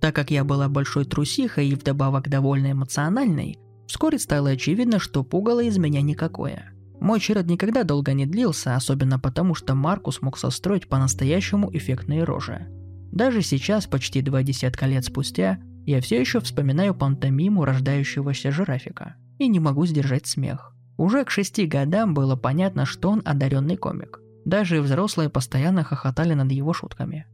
Так 0.00 0.14
как 0.14 0.30
я 0.30 0.44
была 0.44 0.68
большой 0.68 1.06
трусихой 1.06 1.66
и 1.66 1.74
вдобавок 1.74 2.28
довольно 2.28 2.70
эмоциональной, 2.70 3.58
вскоре 3.88 4.20
стало 4.20 4.50
очевидно, 4.50 5.00
что 5.00 5.24
пугало 5.24 5.64
из 5.64 5.76
меня 5.76 6.02
никакое. 6.02 6.72
Мой 7.02 7.18
черед 7.18 7.48
никогда 7.48 7.82
долго 7.82 8.12
не 8.12 8.26
длился, 8.26 8.76
особенно 8.76 9.18
потому, 9.18 9.56
что 9.56 9.74
Маркус 9.74 10.22
мог 10.22 10.38
состроить 10.38 10.86
по-настоящему 10.86 11.68
эффектные 11.76 12.22
рожи. 12.22 12.68
Даже 13.10 13.42
сейчас, 13.42 13.88
почти 13.88 14.22
два 14.22 14.44
десятка 14.44 14.86
лет 14.86 15.04
спустя, 15.04 15.58
я 15.84 16.00
все 16.00 16.20
еще 16.20 16.38
вспоминаю 16.38 16.94
пантомиму 16.94 17.64
рождающегося 17.64 18.52
жирафика 18.52 19.16
и 19.38 19.48
не 19.48 19.58
могу 19.58 19.84
сдержать 19.84 20.28
смех. 20.28 20.76
Уже 20.96 21.24
к 21.24 21.30
шести 21.30 21.66
годам 21.66 22.14
было 22.14 22.36
понятно, 22.36 22.86
что 22.86 23.10
он 23.10 23.20
одаренный 23.24 23.76
комик. 23.76 24.20
Даже 24.44 24.80
взрослые 24.80 25.28
постоянно 25.28 25.82
хохотали 25.82 26.34
над 26.34 26.52
его 26.52 26.72
шутками. 26.72 27.26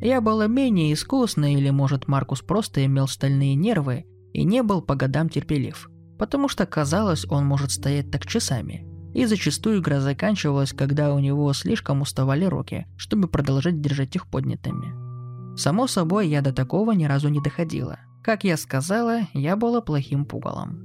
Я 0.00 0.20
была 0.20 0.48
менее 0.48 0.92
искусна, 0.92 1.54
или, 1.54 1.70
может, 1.70 2.08
Маркус 2.08 2.42
просто 2.42 2.84
имел 2.84 3.06
стальные 3.06 3.54
нервы 3.54 4.06
и 4.32 4.42
не 4.42 4.64
был 4.64 4.82
по 4.82 4.96
годам 4.96 5.28
терпелив, 5.28 5.88
потому 6.18 6.48
что 6.48 6.66
казалось, 6.66 7.26
он 7.28 7.46
может 7.46 7.70
стоять 7.70 8.10
так 8.10 8.26
часами. 8.26 8.86
И 9.14 9.24
зачастую 9.24 9.80
игра 9.80 10.00
заканчивалась, 10.00 10.72
когда 10.72 11.14
у 11.14 11.18
него 11.18 11.52
слишком 11.52 12.02
уставали 12.02 12.44
руки, 12.44 12.86
чтобы 12.96 13.28
продолжать 13.28 13.80
держать 13.80 14.14
их 14.14 14.26
поднятыми. 14.26 14.94
Само 15.56 15.86
собой, 15.86 16.28
я 16.28 16.42
до 16.42 16.52
такого 16.52 16.92
ни 16.92 17.04
разу 17.04 17.28
не 17.28 17.40
доходила. 17.40 17.98
Как 18.22 18.44
я 18.44 18.56
сказала, 18.56 19.20
я 19.32 19.56
была 19.56 19.80
плохим 19.80 20.26
пугалом. 20.26 20.82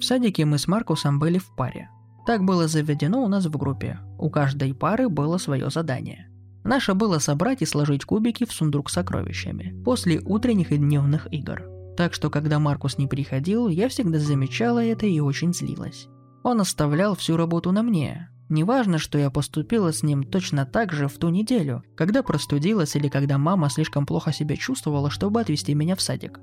В 0.00 0.02
садике 0.02 0.44
мы 0.44 0.58
с 0.58 0.66
Маркусом 0.66 1.18
были 1.18 1.38
в 1.38 1.54
паре. 1.54 1.90
Так 2.26 2.44
было 2.44 2.68
заведено 2.68 3.22
у 3.22 3.28
нас 3.28 3.46
в 3.46 3.56
группе. 3.56 4.00
У 4.18 4.30
каждой 4.30 4.74
пары 4.74 5.08
было 5.08 5.38
свое 5.38 5.70
задание. 5.70 6.28
Наше 6.64 6.94
было 6.94 7.18
собрать 7.18 7.62
и 7.62 7.66
сложить 7.66 8.04
кубики 8.04 8.44
в 8.44 8.52
сундук 8.52 8.90
с 8.90 8.94
сокровищами 8.94 9.80
после 9.84 10.20
утренних 10.20 10.72
и 10.72 10.76
дневных 10.76 11.26
игр. 11.32 11.77
Так 11.98 12.14
что, 12.14 12.30
когда 12.30 12.60
Маркус 12.60 12.96
не 12.96 13.08
приходил, 13.08 13.66
я 13.66 13.88
всегда 13.88 14.20
замечала 14.20 14.84
это 14.84 15.04
и 15.04 15.18
очень 15.18 15.52
злилась. 15.52 16.06
Он 16.44 16.60
оставлял 16.60 17.16
всю 17.16 17.36
работу 17.36 17.72
на 17.72 17.82
мне. 17.82 18.30
Неважно, 18.48 18.98
что 18.98 19.18
я 19.18 19.30
поступила 19.30 19.92
с 19.92 20.04
ним 20.04 20.22
точно 20.22 20.64
так 20.64 20.92
же 20.92 21.08
в 21.08 21.18
ту 21.18 21.28
неделю, 21.28 21.82
когда 21.96 22.22
простудилась 22.22 22.94
или 22.94 23.08
когда 23.08 23.36
мама 23.36 23.68
слишком 23.68 24.06
плохо 24.06 24.32
себя 24.32 24.54
чувствовала, 24.54 25.10
чтобы 25.10 25.40
отвезти 25.40 25.74
меня 25.74 25.96
в 25.96 26.00
садик. 26.00 26.38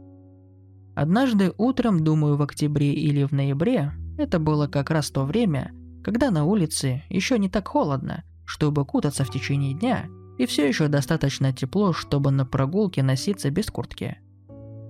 Однажды 0.94 1.54
утром, 1.58 2.04
думаю, 2.04 2.36
в 2.36 2.42
октябре 2.42 2.92
или 2.92 3.24
в 3.24 3.32
ноябре, 3.32 3.94
это 4.18 4.40
было 4.40 4.68
как 4.68 4.90
раз 4.90 5.10
то 5.10 5.24
время, 5.24 5.72
когда 6.04 6.32
на 6.32 6.44
улице 6.44 7.04
еще 7.08 7.40
не 7.40 7.48
так 7.48 7.70
холодно, 7.70 8.26
чтобы 8.44 8.84
кутаться 8.84 9.24
в 9.24 9.32
течение 9.32 9.74
дня, 9.74 10.08
и 10.38 10.48
все 10.48 10.68
еще 10.68 10.90
достаточно 10.90 11.54
тепло, 11.54 11.94
чтобы 11.94 12.32
на 12.32 12.46
прогулке 12.46 13.04
носиться 13.04 13.50
без 13.52 13.68
куртки. 13.68 14.18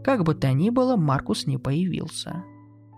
Как 0.06 0.24
бы 0.24 0.36
то 0.36 0.54
ни 0.54 0.70
было, 0.70 0.98
Маркус 0.98 1.48
не 1.48 1.58
появился. 1.58 2.44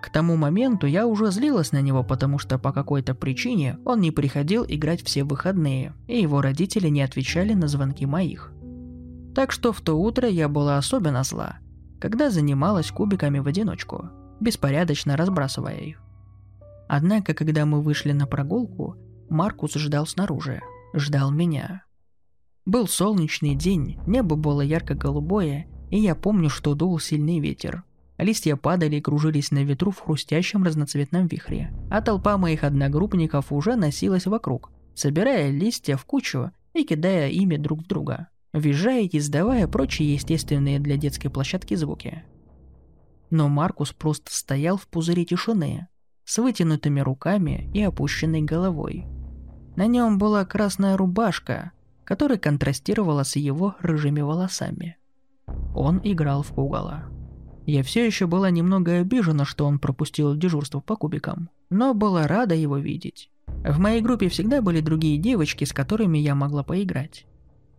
К 0.02 0.10
тому 0.10 0.36
моменту 0.36 0.88
я 0.88 1.08
уже 1.08 1.32
злилась 1.32 1.72
на 1.72 1.82
него, 1.82 2.04
потому 2.04 2.38
что 2.38 2.60
по 2.60 2.74
какой-то 2.74 3.16
причине 3.16 3.80
он 3.86 4.02
не 4.02 4.12
приходил 4.12 4.66
играть 4.68 5.02
все 5.04 5.24
выходные, 5.24 5.94
и 6.08 6.22
его 6.22 6.42
родители 6.42 6.90
не 6.90 7.02
отвечали 7.02 7.54
на 7.54 7.70
звонки 7.70 8.06
моих. 8.06 8.52
Так 9.34 9.54
что 9.54 9.72
в 9.72 9.80
то 9.80 9.94
утро 9.94 10.28
я 10.28 10.50
была 10.50 10.78
особенно 10.78 11.24
зла, 11.24 11.60
когда 12.02 12.30
занималась 12.30 12.92
кубиками 12.92 13.40
в 13.40 13.48
одиночку, 13.48 14.10
беспорядочно 14.42 15.16
разбрасывая 15.16 15.78
их. 15.78 16.04
Однако, 16.90 17.34
когда 17.34 17.66
мы 17.66 17.82
вышли 17.82 18.12
на 18.12 18.28
прогулку, 18.28 18.98
Маркус 19.30 19.76
ждал 19.76 20.08
снаружи, 20.08 20.60
ждал 20.94 21.32
меня. 21.32 21.86
Был 22.66 22.86
солнечный 22.86 23.56
день, 23.56 23.98
небо 24.06 24.36
было 24.36 24.60
ярко-голубое, 24.60 25.70
и 25.90 26.00
я 26.00 26.16
помню, 26.16 26.50
что 26.50 26.76
дул 26.76 27.00
сильный 27.00 27.40
ветер. 27.40 27.84
Листья 28.18 28.56
падали 28.56 28.96
и 28.96 29.02
кружились 29.02 29.52
на 29.52 29.64
ветру 29.64 29.92
в 29.92 30.00
хрустящем 30.00 30.64
разноцветном 30.64 31.28
вихре, 31.28 31.72
а 31.92 32.02
толпа 32.02 32.38
моих 32.38 32.64
одногруппников 32.64 33.52
уже 33.52 33.76
носилась 33.76 34.26
вокруг, 34.26 34.72
собирая 34.96 35.52
листья 35.52 35.98
в 35.98 36.06
кучу 36.06 36.52
и 36.74 36.84
кидая 36.84 37.30
ими 37.30 37.58
друг 37.58 37.84
в 37.84 37.88
друга, 37.88 38.30
визжая 38.54 39.04
и 39.04 39.18
издавая 39.18 39.68
прочие 39.68 40.14
естественные 40.14 40.80
для 40.80 40.98
детской 40.98 41.30
площадки 41.30 41.76
звуки. 41.76 42.24
Но 43.30 43.50
Маркус 43.50 43.94
просто 43.94 44.36
стоял 44.36 44.78
в 44.78 44.88
пузыре 44.88 45.26
тишины, 45.26 45.88
с 46.24 46.40
вытянутыми 46.40 47.02
руками 47.02 47.70
и 47.74 47.82
опущенной 47.84 48.42
головой. 48.42 49.06
На 49.76 49.86
нем 49.86 50.18
была 50.18 50.44
красная 50.44 50.98
рубашка, 50.98 51.72
которая 52.04 52.38
контрастировала 52.40 53.24
с 53.24 53.36
его 53.36 53.76
рыжими 53.80 54.22
волосами. 54.22 54.97
Он 55.78 56.02
играл 56.04 56.42
в 56.42 56.48
пугало. 56.56 57.04
Я 57.68 57.84
все 57.84 58.04
еще 58.04 58.26
была 58.26 58.50
немного 58.50 58.98
обижена, 58.98 59.46
что 59.46 59.68
он 59.68 59.78
пропустил 59.78 60.36
дежурство 60.36 60.80
по 60.80 60.96
кубикам, 60.96 61.52
но 61.70 61.94
была 61.94 62.26
рада 62.26 62.56
его 62.56 62.78
видеть. 62.78 63.30
В 63.64 63.78
моей 63.78 64.02
группе 64.02 64.28
всегда 64.28 64.64
были 64.64 64.82
другие 64.82 65.20
девочки, 65.20 65.66
с 65.66 65.74
которыми 65.74 66.18
я 66.18 66.34
могла 66.34 66.64
поиграть. 66.64 67.28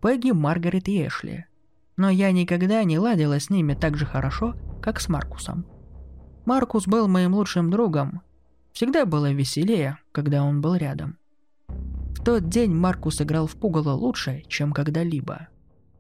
Пегги, 0.01 0.31
Маргарет 0.31 0.87
и 0.87 1.09
Эшли. 1.09 1.47
Но 1.97 2.09
я 2.09 2.31
никогда 2.31 2.85
не 2.85 3.01
ладила 3.01 3.41
с 3.41 3.51
ними 3.51 3.75
так 3.75 3.97
же 3.97 4.07
хорошо, 4.07 4.55
как 4.81 5.01
с 5.01 5.09
Маркусом. 5.09 5.67
Маркус 6.47 6.87
был 6.87 7.09
моим 7.09 7.35
лучшим 7.35 7.69
другом. 7.69 8.23
Всегда 8.73 9.07
было 9.07 9.33
веселее, 9.33 9.99
когда 10.13 10.45
он 10.45 10.61
был 10.61 10.77
рядом. 10.77 11.19
В 11.67 12.23
тот 12.25 12.49
день 12.49 12.73
Маркус 12.73 13.21
играл 13.21 13.49
в 13.49 13.57
пугало 13.57 13.91
лучше, 13.91 14.45
чем 14.47 14.73
когда-либо. 14.73 15.49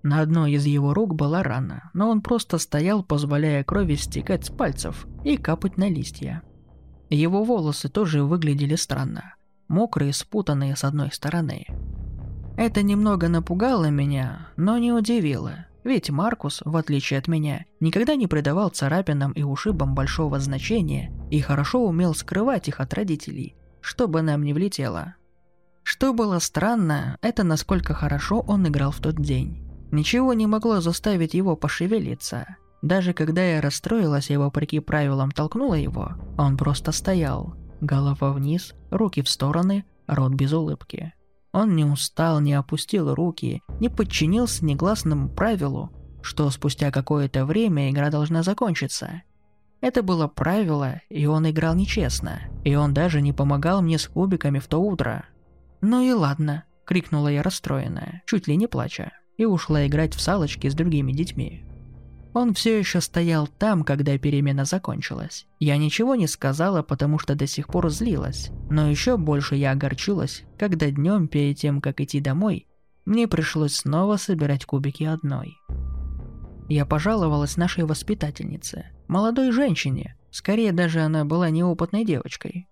На 0.08 0.22
одной 0.22 0.52
из 0.52 0.64
его 0.64 0.94
рук 0.94 1.14
была 1.14 1.42
рана, 1.42 1.90
но 1.92 2.08
он 2.08 2.22
просто 2.22 2.56
стоял, 2.56 3.02
позволяя 3.02 3.62
крови 3.62 3.94
стекать 3.96 4.46
с 4.46 4.48
пальцев 4.48 5.06
и 5.22 5.36
капать 5.36 5.76
на 5.76 5.90
листья. 5.90 6.40
Его 7.10 7.44
волосы 7.44 7.90
тоже 7.90 8.24
выглядели 8.24 8.74
странно, 8.74 9.34
мокрые, 9.68 10.14
спутанные 10.14 10.76
с 10.76 10.84
одной 10.84 11.12
стороны. 11.12 11.66
Это 12.56 12.80
немного 12.80 13.28
напугало 13.28 13.90
меня, 13.90 14.48
но 14.56 14.78
не 14.78 14.92
удивило, 14.92 15.66
ведь 15.84 16.08
Маркус, 16.08 16.62
в 16.64 16.74
отличие 16.78 17.18
от 17.18 17.28
меня, 17.28 17.66
никогда 17.78 18.14
не 18.14 18.26
придавал 18.26 18.70
царапинам 18.70 19.32
и 19.32 19.42
ушибам 19.42 19.94
большого 19.94 20.40
значения 20.40 21.12
и 21.30 21.42
хорошо 21.42 21.86
умел 21.86 22.14
скрывать 22.14 22.66
их 22.66 22.80
от 22.80 22.94
родителей, 22.94 23.56
чтобы 23.82 24.22
нам 24.22 24.42
не 24.42 24.54
влетело. 24.54 25.16
Что 25.82 26.14
было 26.14 26.38
странно, 26.38 27.18
это 27.20 27.44
насколько 27.44 27.92
хорошо 27.92 28.40
он 28.40 28.66
играл 28.66 28.90
в 28.90 29.00
тот 29.00 29.16
день. 29.16 29.67
Ничего 29.90 30.34
не 30.34 30.46
могло 30.46 30.80
заставить 30.80 31.34
его 31.34 31.56
пошевелиться. 31.56 32.56
Даже 32.82 33.12
когда 33.12 33.42
я 33.42 33.60
расстроилась 33.60 34.30
и 34.30 34.36
вопреки 34.36 34.80
правилам 34.80 35.30
толкнула 35.30 35.74
его, 35.74 36.12
он 36.36 36.56
просто 36.56 36.92
стоял. 36.92 37.54
Голова 37.80 38.32
вниз, 38.32 38.74
руки 38.90 39.22
в 39.22 39.28
стороны, 39.28 39.84
рот 40.06 40.32
без 40.32 40.52
улыбки. 40.52 41.14
Он 41.52 41.74
не 41.74 41.84
устал, 41.84 42.40
не 42.40 42.52
опустил 42.52 43.14
руки, 43.14 43.62
не 43.80 43.88
подчинился 43.88 44.64
негласному 44.64 45.28
правилу, 45.28 45.90
что 46.22 46.50
спустя 46.50 46.90
какое-то 46.90 47.46
время 47.46 47.90
игра 47.90 48.10
должна 48.10 48.42
закончиться. 48.42 49.22
Это 49.80 50.02
было 50.02 50.26
правило, 50.26 51.00
и 51.08 51.26
он 51.26 51.48
играл 51.48 51.74
нечестно, 51.74 52.42
и 52.64 52.74
он 52.74 52.92
даже 52.92 53.22
не 53.22 53.32
помогал 53.32 53.80
мне 53.80 53.98
с 53.98 54.06
кубиками 54.06 54.58
в 54.58 54.66
то 54.66 54.78
утро. 54.78 55.24
«Ну 55.80 56.02
и 56.02 56.12
ладно»,— 56.12 56.64
крикнула 56.84 57.28
я 57.28 57.42
расстроенная, 57.42 58.22
чуть 58.26 58.48
ли 58.48 58.56
не 58.56 58.66
плача 58.66 59.12
и 59.38 59.46
ушла 59.46 59.86
играть 59.86 60.14
в 60.14 60.20
салочки 60.20 60.68
с 60.68 60.74
другими 60.74 61.12
детьми. 61.12 61.64
Он 62.34 62.52
все 62.52 62.78
еще 62.78 63.00
стоял 63.00 63.46
там, 63.46 63.84
когда 63.84 64.18
перемена 64.18 64.64
закончилась. 64.64 65.46
Я 65.58 65.78
ничего 65.78 66.14
не 66.14 66.26
сказала, 66.26 66.82
потому 66.82 67.18
что 67.18 67.34
до 67.34 67.46
сих 67.46 67.68
пор 67.68 67.88
злилась, 67.88 68.50
но 68.68 68.90
еще 68.90 69.16
больше 69.16 69.56
я 69.56 69.72
огорчилась, 69.72 70.44
когда 70.58 70.90
днем 70.90 71.26
перед 71.26 71.56
тем, 71.56 71.80
как 71.80 72.00
идти 72.00 72.20
домой, 72.20 72.66
мне 73.06 73.26
пришлось 73.26 73.76
снова 73.76 74.18
собирать 74.18 74.66
кубики 74.66 75.04
одной. 75.04 75.56
Я 76.68 76.84
пожаловалась 76.84 77.56
нашей 77.56 77.84
воспитательнице, 77.84 78.86
молодой 79.08 79.50
женщине, 79.50 80.16
скорее 80.30 80.72
даже 80.72 81.00
она 81.00 81.24
была 81.24 81.48
неопытной 81.48 82.04
девочкой. 82.04 82.68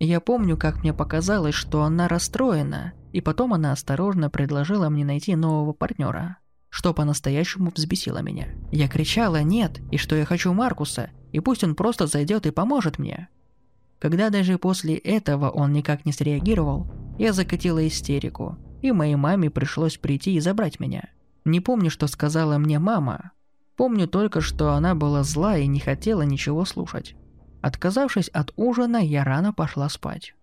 Я 0.00 0.20
помню, 0.20 0.56
как 0.56 0.80
мне 0.80 0.94
показалось, 0.94 1.54
что 1.54 1.82
она 1.82 2.06
расстроена, 2.06 2.92
и 3.12 3.20
потом 3.20 3.52
она 3.52 3.72
осторожно 3.72 4.30
предложила 4.30 4.88
мне 4.88 5.04
найти 5.04 5.34
нового 5.34 5.72
партнера, 5.72 6.38
что 6.68 6.94
по-настоящему 6.94 7.72
взбесило 7.74 8.18
меня. 8.22 8.48
Я 8.70 8.88
кричала 8.88 9.42
«нет» 9.42 9.80
и 9.90 9.96
что 9.96 10.14
я 10.14 10.24
хочу 10.24 10.52
Маркуса, 10.52 11.10
и 11.32 11.40
пусть 11.40 11.64
он 11.64 11.74
просто 11.74 12.06
зайдет 12.06 12.46
и 12.46 12.52
поможет 12.52 12.98
мне. 12.98 13.28
Когда 13.98 14.30
даже 14.30 14.58
после 14.58 14.94
этого 14.94 15.50
он 15.50 15.72
никак 15.72 16.06
не 16.06 16.12
среагировал, 16.12 16.86
я 17.18 17.32
закатила 17.32 17.84
истерику, 17.84 18.56
и 18.80 18.92
моей 18.92 19.16
маме 19.16 19.50
пришлось 19.50 19.96
прийти 19.96 20.34
и 20.34 20.40
забрать 20.40 20.78
меня. 20.78 21.08
Не 21.44 21.60
помню, 21.60 21.90
что 21.90 22.06
сказала 22.06 22.58
мне 22.58 22.78
мама. 22.78 23.32
Помню 23.76 24.06
только, 24.06 24.40
что 24.40 24.74
она 24.74 24.94
была 24.94 25.24
зла 25.24 25.56
и 25.58 25.66
не 25.66 25.80
хотела 25.80 26.22
ничего 26.22 26.64
слушать. 26.64 27.16
Отказавшись 27.60 28.28
от 28.28 28.52
ужина, 28.56 28.98
я 28.98 29.24
рано 29.24 29.52
пошла 29.52 29.88
спать. 29.88 30.34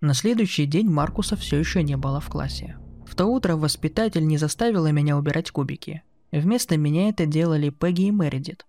На 0.00 0.14
следующий 0.14 0.66
день 0.66 0.88
Маркуса 0.88 1.36
все 1.36 1.58
еще 1.58 1.82
не 1.82 1.96
было 1.96 2.20
в 2.20 2.28
классе. 2.28 2.76
В 3.06 3.14
то 3.14 3.26
утро 3.26 3.56
воспитатель 3.56 4.26
не 4.26 4.38
заставила 4.38 4.92
меня 4.92 5.16
убирать 5.16 5.50
кубики. 5.50 6.02
Вместо 6.32 6.76
меня 6.76 7.08
это 7.08 7.26
делали 7.26 7.70
Пегги 7.70 8.06
и 8.06 8.10
Мередит. 8.10 8.66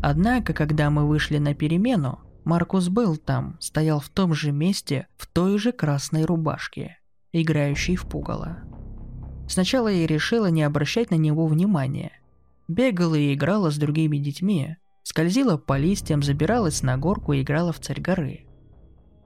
Однако, 0.00 0.52
когда 0.52 0.90
мы 0.90 1.06
вышли 1.06 1.38
на 1.38 1.54
перемену, 1.54 2.20
Маркус 2.44 2.88
был 2.88 3.16
там, 3.16 3.56
стоял 3.60 4.00
в 4.00 4.08
том 4.08 4.34
же 4.34 4.50
месте, 4.50 5.06
в 5.16 5.26
той 5.26 5.58
же 5.58 5.72
красной 5.72 6.24
рубашке, 6.24 6.98
играющей 7.32 7.96
в 7.96 8.06
пугало. 8.06 8.58
Сначала 9.48 9.88
я 9.88 10.06
решила 10.06 10.46
не 10.46 10.62
обращать 10.62 11.10
на 11.10 11.16
него 11.16 11.46
внимания. 11.46 12.12
Бегала 12.68 13.14
и 13.14 13.34
играла 13.34 13.70
с 13.70 13.76
другими 13.76 14.16
детьми, 14.16 14.76
скользила 15.02 15.56
по 15.56 15.78
листьям, 15.78 16.22
забиралась 16.22 16.82
на 16.82 16.96
горку 16.96 17.32
и 17.32 17.42
играла 17.42 17.72
в 17.72 17.80
царь 17.80 18.00
горы– 18.00 18.46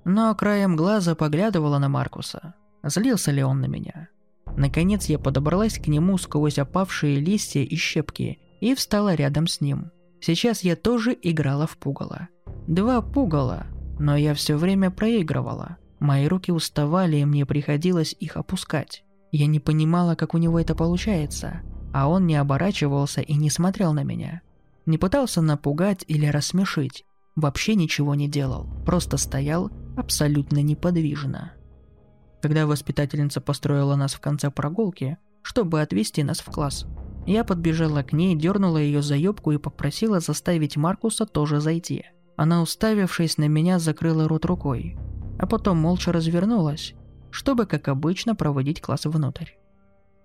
Но 0.09 0.33
краем 0.37 0.76
глаза 0.76 1.16
поглядывала 1.16 1.78
на 1.78 1.88
Маркуса. 1.88 2.54
Злился 2.85 3.33
ли 3.33 3.42
он 3.42 3.61
на 3.61 3.66
меня? 3.66 4.09
Наконец 4.56 5.06
я 5.06 5.18
подобралась 5.18 5.80
к 5.80 5.88
нему 5.88 6.16
сквозь 6.16 6.61
опавшие 6.61 7.18
листья 7.18 7.62
и 7.62 7.75
щепки 7.75 8.38
и 8.61 8.76
встала 8.76 9.16
рядом 9.16 9.49
с 9.49 9.61
ним. 9.61 9.90
Сейчас 10.21 10.62
я 10.62 10.76
тоже 10.76 11.18
играла 11.21 11.66
в 11.66 11.76
пугало. 11.76 12.28
Два 12.68 13.02
пугала, 13.02 13.66
но 13.99 14.16
я 14.16 14.35
все 14.35 14.54
время 14.56 14.92
проигрывала. 14.92 15.76
Мои 15.99 16.28
руки 16.28 16.52
уставали, 16.52 17.16
и 17.16 17.25
мне 17.25 17.45
приходилось 17.45 18.14
их 18.21 18.37
опускать. 18.37 19.02
Я 19.33 19.49
не 19.49 19.59
понимала, 19.59 20.14
как 20.14 20.35
у 20.35 20.38
него 20.38 20.61
это 20.61 20.76
получается, 20.76 21.62
а 21.92 22.09
он 22.09 22.28
не 22.28 22.37
оборачивался 22.37 23.23
и 23.23 23.35
не 23.35 23.50
смотрел 23.50 23.92
на 23.92 24.04
меня. 24.04 24.42
Не 24.87 24.99
пытался 24.99 25.43
напугать 25.43 26.05
или 26.07 26.26
рассмешить, 26.26 27.05
вообще 27.35 27.75
ничего 27.75 28.14
не 28.14 28.28
делал, 28.28 28.69
просто 28.87 29.16
стоял 29.16 29.71
абсолютно 29.97 30.62
неподвижно. 30.62 31.52
Когда 32.40 32.66
воспитательница 32.66 33.40
построила 33.40 33.97
нас 33.97 34.14
в 34.14 34.21
конце 34.21 34.50
прогулки, 34.50 35.19
чтобы 35.43 35.81
отвезти 35.81 36.23
нас 36.23 36.38
в 36.38 36.47
класс, 36.47 36.87
я 37.26 37.43
подбежала 37.43 38.05
к 38.05 38.12
ней, 38.12 38.37
дернула 38.37 38.78
ее 38.78 39.02
за 39.02 39.16
юбку 39.16 39.50
и 39.50 39.59
попросила 39.59 40.21
заставить 40.21 40.76
Маркуса 40.76 41.26
тоже 41.26 41.61
зайти. 41.61 42.05
Она, 42.37 42.62
уставившись 42.62 43.38
на 43.38 43.49
меня, 43.49 43.81
закрыла 43.81 44.28
рот 44.28 44.45
рукой, 44.45 44.97
а 45.38 45.47
потом 45.47 45.78
молча 45.78 46.12
развернулась, 46.12 46.95
чтобы, 47.31 47.66
как 47.66 47.88
обычно, 47.88 48.37
проводить 48.37 48.81
класс 48.81 49.07
внутрь. 49.07 49.52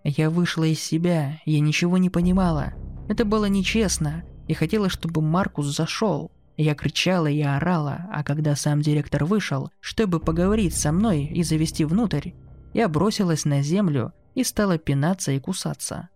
Я 0.04 0.30
вышла 0.30 0.66
из 0.66 0.80
себя, 0.80 1.40
я 1.46 1.60
ничего 1.60 1.98
не 1.98 2.10
понимала. 2.12 2.74
Это 3.08 3.26
было 3.26 3.46
нечестно, 3.46 4.24
и 4.52 4.54
хотела, 4.54 4.90
чтобы 4.90 5.22
Маркус 5.22 5.66
зашел. 5.68 6.30
Я 6.58 6.76
кричала 6.76 7.28
и 7.28 7.42
орала, 7.42 8.10
а 8.12 8.22
когда 8.22 8.58
сам 8.58 8.82
директор 8.82 9.24
вышел, 9.24 9.72
чтобы 9.80 10.20
поговорить 10.20 10.76
со 10.76 10.92
мной 10.92 11.24
и 11.24 11.42
завести 11.42 11.86
внутрь, 11.86 12.32
я 12.74 12.90
бросилась 12.90 13.46
на 13.46 13.62
землю 13.62 14.12
и 14.36 14.44
стала 14.44 14.78
пинаться 14.78 15.32
и 15.32 15.40
кусаться. 15.40 16.10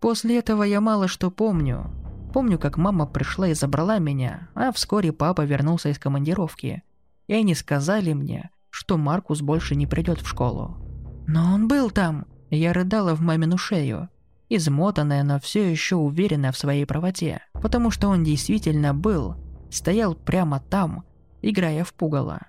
После 0.00 0.38
этого 0.38 0.62
я 0.62 0.80
мало 0.80 1.08
что 1.08 1.30
помню. 1.30 1.90
Помню, 2.32 2.58
как 2.58 2.78
мама 2.78 3.04
пришла 3.04 3.48
и 3.48 3.54
забрала 3.54 3.98
меня, 3.98 4.48
а 4.54 4.72
вскоре 4.72 5.12
папа 5.12 5.42
вернулся 5.42 5.90
из 5.90 5.98
командировки. 5.98 6.82
И 7.26 7.34
они 7.34 7.54
сказали 7.54 8.14
мне, 8.14 8.48
что 8.70 8.96
Маркус 8.96 9.42
больше 9.42 9.76
не 9.76 9.86
придет 9.86 10.22
в 10.22 10.26
школу. 10.26 10.78
Но 11.26 11.52
он 11.52 11.68
был 11.68 11.90
там. 11.90 12.24
Я 12.48 12.72
рыдала 12.72 13.14
в 13.14 13.20
мамину 13.20 13.58
шею 13.58 14.08
измотанная, 14.56 15.22
но 15.22 15.38
все 15.40 15.70
еще 15.70 15.96
уверенная 15.96 16.52
в 16.52 16.58
своей 16.58 16.84
правоте, 16.84 17.42
потому 17.54 17.90
что 17.90 18.08
он 18.08 18.24
действительно 18.24 18.94
был, 18.94 19.36
стоял 19.70 20.14
прямо 20.14 20.60
там, 20.60 21.04
играя 21.42 21.84
в 21.84 21.92
пугало. 21.94 22.40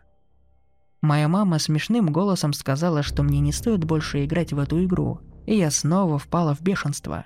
Моя 1.02 1.28
мама 1.28 1.60
смешным 1.60 2.12
голосом 2.12 2.54
сказала, 2.54 3.04
что 3.04 3.22
мне 3.22 3.40
не 3.40 3.52
стоит 3.52 3.84
больше 3.84 4.26
играть 4.26 4.54
в 4.54 4.60
эту 4.60 4.84
игру, 4.86 5.20
и 5.46 5.56
я 5.56 5.70
снова 5.70 6.18
впала 6.18 6.56
в 6.56 6.62
бешенство. 6.62 7.26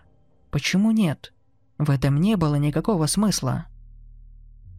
Почему 0.52 0.92
нет? 0.92 1.34
В 1.78 1.90
этом 1.90 2.20
не 2.20 2.36
было 2.36 2.56
никакого 2.56 3.06
смысла. 3.06 3.68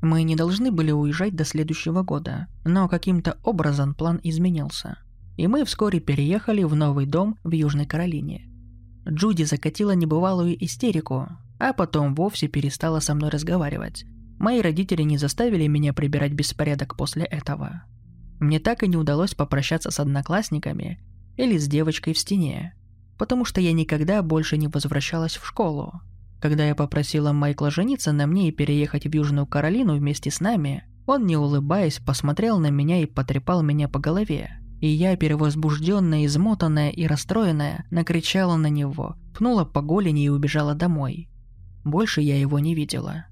Мы 0.02 0.22
не 0.22 0.36
должны 0.36 0.70
были 0.70 0.90
уезжать 0.90 1.34
до 1.34 1.44
следующего 1.44 2.02
года, 2.02 2.48
но 2.64 2.88
каким-то 2.88 3.38
образом 3.42 3.94
план 3.94 4.20
изменился. 4.22 4.98
И 5.36 5.46
мы 5.46 5.64
вскоре 5.64 6.00
переехали 6.00 6.62
в 6.64 6.74
новый 6.74 7.06
дом 7.06 7.38
в 7.44 7.52
Южной 7.52 7.86
Каролине. 7.86 8.49
Джуди 9.08 9.44
закатила 9.44 9.92
небывалую 9.92 10.62
истерику, 10.64 11.28
а 11.58 11.72
потом 11.72 12.14
вовсе 12.14 12.48
перестала 12.48 13.00
со 13.00 13.14
мной 13.14 13.30
разговаривать. 13.30 14.04
Мои 14.38 14.60
родители 14.60 15.02
не 15.02 15.18
заставили 15.18 15.66
меня 15.66 15.92
прибирать 15.92 16.32
беспорядок 16.32 16.96
после 16.96 17.24
этого. 17.24 17.84
Мне 18.38 18.58
так 18.58 18.82
и 18.82 18.88
не 18.88 18.96
удалось 18.96 19.34
попрощаться 19.34 19.90
с 19.90 20.00
одноклассниками 20.00 20.98
или 21.36 21.58
с 21.58 21.68
девочкой 21.68 22.14
в 22.14 22.18
стене, 22.18 22.74
потому 23.18 23.44
что 23.44 23.60
я 23.60 23.72
никогда 23.72 24.22
больше 24.22 24.56
не 24.56 24.68
возвращалась 24.68 25.36
в 25.36 25.46
школу. 25.46 26.00
Когда 26.40 26.66
я 26.66 26.74
попросила 26.74 27.32
Майкла 27.32 27.70
жениться 27.70 28.12
на 28.12 28.26
мне 28.26 28.48
и 28.48 28.52
переехать 28.52 29.06
в 29.06 29.14
Южную 29.14 29.46
Каролину 29.46 29.94
вместе 29.94 30.30
с 30.30 30.40
нами, 30.40 30.84
он, 31.06 31.26
не 31.26 31.36
улыбаясь, 31.36 31.98
посмотрел 31.98 32.58
на 32.58 32.70
меня 32.70 33.02
и 33.02 33.06
потрепал 33.06 33.62
меня 33.62 33.88
по 33.88 33.98
голове 33.98 34.59
и 34.80 34.88
я, 34.88 35.14
перевозбужденная, 35.16 36.24
измотанная 36.24 36.90
и 36.90 37.06
расстроенная, 37.06 37.84
накричала 37.90 38.56
на 38.56 38.68
него, 38.68 39.16
пнула 39.36 39.64
по 39.64 39.82
голени 39.82 40.24
и 40.24 40.28
убежала 40.28 40.74
домой. 40.74 41.28
Больше 41.84 42.22
я 42.22 42.38
его 42.38 42.58
не 42.58 42.74
видела. 42.74 43.26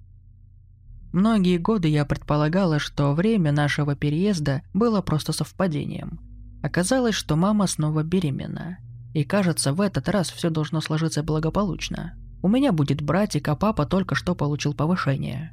Многие 1.13 1.57
годы 1.57 1.89
я 1.89 2.05
предполагала, 2.05 2.79
что 2.79 3.15
время 3.15 3.51
нашего 3.51 3.97
переезда 3.97 4.63
было 4.75 5.01
просто 5.01 5.33
совпадением. 5.33 6.21
Оказалось, 6.63 7.15
что 7.15 7.35
мама 7.35 7.67
снова 7.67 8.03
беременна. 8.03 8.79
И 9.15 9.25
кажется, 9.25 9.73
в 9.73 9.81
этот 9.81 10.09
раз 10.11 10.31
все 10.31 10.51
должно 10.51 10.83
сложиться 10.83 11.23
благополучно. 11.23 12.15
У 12.43 12.49
меня 12.49 12.73
будет 12.73 13.01
братик, 13.01 13.49
а 13.49 13.57
папа 13.57 13.87
только 13.87 14.15
что 14.15 14.35
получил 14.35 14.75
повышение. 14.75 15.53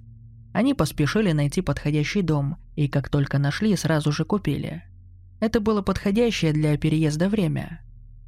Они 0.54 0.74
поспешили 0.74 1.32
найти 1.32 1.62
подходящий 1.62 2.22
дом, 2.22 2.58
и 2.76 2.90
как 2.90 3.08
только 3.08 3.40
нашли, 3.40 3.76
сразу 3.78 4.12
же 4.12 4.26
купили– 4.26 4.84
это 5.40 5.60
было 5.60 5.82
подходящее 5.82 6.54
для 6.54 6.78
переезда 6.78 7.30
время. 7.30 7.82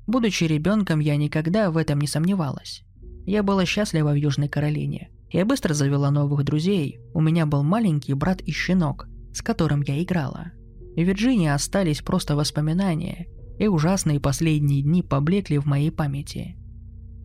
Будучи 0.05 0.45
ребенком, 0.45 0.99
я 0.99 1.15
никогда 1.15 1.71
в 1.71 1.77
этом 1.77 1.99
не 1.99 2.07
сомневалась. 2.07 2.83
Я 3.25 3.43
была 3.43 3.65
счастлива 3.65 4.11
в 4.11 4.15
Южной 4.15 4.47
Каролине. 4.47 5.09
Я 5.29 5.45
быстро 5.45 5.73
завела 5.73 6.11
новых 6.11 6.45
друзей. 6.45 6.99
У 7.13 7.19
меня 7.19 7.45
был 7.45 7.63
маленький 7.63 8.13
брат 8.13 8.41
и 8.41 8.51
щенок, 8.51 9.07
с 9.33 9.41
которым 9.41 9.81
я 9.81 10.01
играла. 10.01 10.51
В 10.95 11.01
Вирджинии 11.01 11.49
остались 11.49 12.01
просто 12.01 12.35
воспоминания, 12.35 13.27
и 13.59 13.67
ужасные 13.67 14.19
последние 14.19 14.81
дни 14.81 15.03
поблекли 15.03 15.57
в 15.57 15.65
моей 15.65 15.91
памяти. 15.91 16.57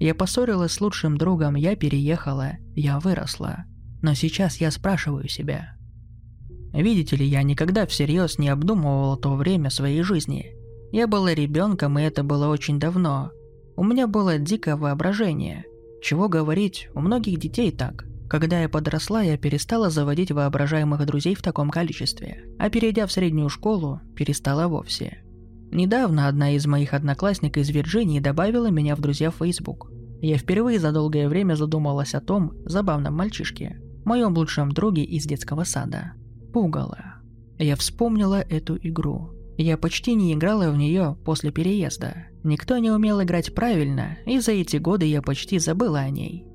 Я 0.01 0.14
поссорилась 0.14 0.73
с 0.73 0.81
лучшим 0.81 1.16
другом, 1.16 1.55
я 1.55 1.77
переехала, 1.77 2.55
я 2.75 2.99
выросла. 2.99 3.64
Но 4.03 4.14
сейчас 4.14 4.57
я 4.57 4.73
спрашиваю 4.73 5.29
себя, 5.29 5.77
Видите 6.72 7.16
ли, 7.16 7.26
я 7.26 7.42
никогда 7.42 7.87
всерьез 7.87 8.38
не 8.38 8.48
обдумывал 8.48 9.16
то 9.16 9.35
время 9.35 9.70
своей 9.70 10.02
жизни. 10.02 10.56
Я 10.90 11.06
была 11.06 11.35
ребенком, 11.35 11.98
и 11.98 12.02
это 12.02 12.22
было 12.22 12.48
очень 12.48 12.80
давно. 12.80 13.30
У 13.76 13.85
меня 13.85 14.06
было 14.06 14.38
дикое 14.38 14.76
воображение. 14.76 15.64
Чего 16.02 16.28
говорить, 16.28 16.88
у 16.94 17.00
многих 17.00 17.38
детей 17.38 17.70
так. 17.70 18.04
Когда 18.28 18.61
я 18.61 18.68
подросла, 18.68 19.22
я 19.22 19.37
перестала 19.37 19.90
заводить 19.90 20.32
воображаемых 20.32 21.04
друзей 21.04 21.35
в 21.35 21.42
таком 21.42 21.70
количестве, 21.70 22.44
а 22.58 22.70
перейдя 22.70 23.06
в 23.06 23.12
среднюю 23.12 23.50
школу, 23.50 24.00
перестала 24.16 24.68
вовсе. 24.68 25.22
Недавно 25.70 26.28
одна 26.28 26.54
из 26.54 26.66
моих 26.66 26.94
одноклассников 26.94 27.62
из 27.62 27.70
Вирджинии 27.70 28.20
добавила 28.20 28.70
меня 28.70 28.96
в 28.96 29.00
друзья 29.00 29.30
в 29.30 29.37
Facebook. 29.37 29.90
Я 30.22 30.38
впервые 30.38 30.78
за 30.78 30.92
долгое 30.92 31.28
время 31.28 31.54
задумалась 31.54 32.14
о 32.14 32.20
том 32.20 32.52
забавном 32.64 33.14
мальчишке, 33.14 33.80
моем 34.04 34.35
лучшем 34.35 34.72
друге 34.72 35.04
из 35.04 35.24
детского 35.24 35.64
сада 35.64 36.12
пугало. 36.53 37.15
Я 37.59 37.77
вспомнила 37.77 38.41
эту 38.41 38.77
игру. 38.77 39.31
Я 39.57 39.77
почти 39.77 40.15
не 40.15 40.33
играла 40.33 40.71
в 40.71 40.77
нее 40.77 41.17
после 41.25 41.51
переезда. 41.51 42.27
Никто 42.43 42.79
не 42.79 42.91
умел 42.91 43.23
играть 43.23 43.55
правильно, 43.55 44.19
и 44.27 44.38
за 44.41 44.53
эти 44.53 44.77
годы 44.77 45.07
я 45.07 45.23
почти 45.23 45.59
забыла 45.59 46.01
о 46.01 46.11
ней. 46.11 46.47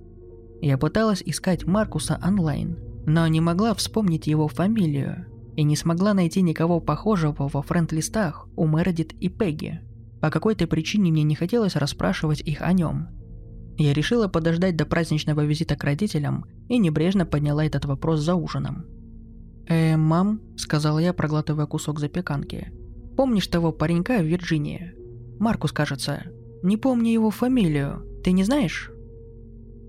Я 0.61 0.77
пыталась 0.77 1.21
искать 1.25 1.65
Маркуса 1.65 2.19
онлайн, 2.25 2.77
но 3.05 3.27
не 3.27 3.39
могла 3.39 3.73
вспомнить 3.73 4.27
его 4.27 4.47
фамилию 4.47 5.27
и 5.55 5.63
не 5.63 5.75
смогла 5.75 6.13
найти 6.13 6.41
никого 6.41 6.79
похожего 6.79 7.47
во 7.47 7.61
френд-листах 7.61 8.47
у 8.55 8.67
Мередит 8.67 9.13
и 9.13 9.29
Пегги. 9.29 9.79
По 10.19 10.29
какой-то 10.29 10.67
причине 10.67 11.11
мне 11.11 11.23
не 11.23 11.35
хотелось 11.35 11.75
расспрашивать 11.75 12.41
их 12.41 12.61
о 12.61 12.73
нем. 12.73 13.07
Я 13.77 13.93
решила 13.93 14.27
подождать 14.27 14.75
до 14.75 14.85
праздничного 14.85 15.45
визита 15.45 15.75
к 15.75 15.83
родителям 15.83 16.45
и 16.67 16.79
небрежно 16.79 17.25
подняла 17.25 17.63
этот 17.63 17.85
вопрос 17.85 18.21
за 18.21 18.33
ужином. 18.33 18.85
«Э, 19.67 19.97
мам»,— 19.97 20.41
сказала 20.55 20.99
я, 20.99 21.13
проглатывая 21.13 21.65
кусок 21.65 21.99
запеканки. 21.99 22.71
«Помнишь 23.17 23.47
того 23.47 23.71
паренька 23.71 24.19
в 24.19 24.25
Вирджинии? 24.25 24.93
Маркус, 25.39 25.71
кажется. 25.71 26.23
Не 26.63 26.77
помню 26.77 27.11
его 27.11 27.31
фамилию. 27.31 28.05
Ты 28.23 28.31
не 28.31 28.43
знаешь?» 28.43 28.91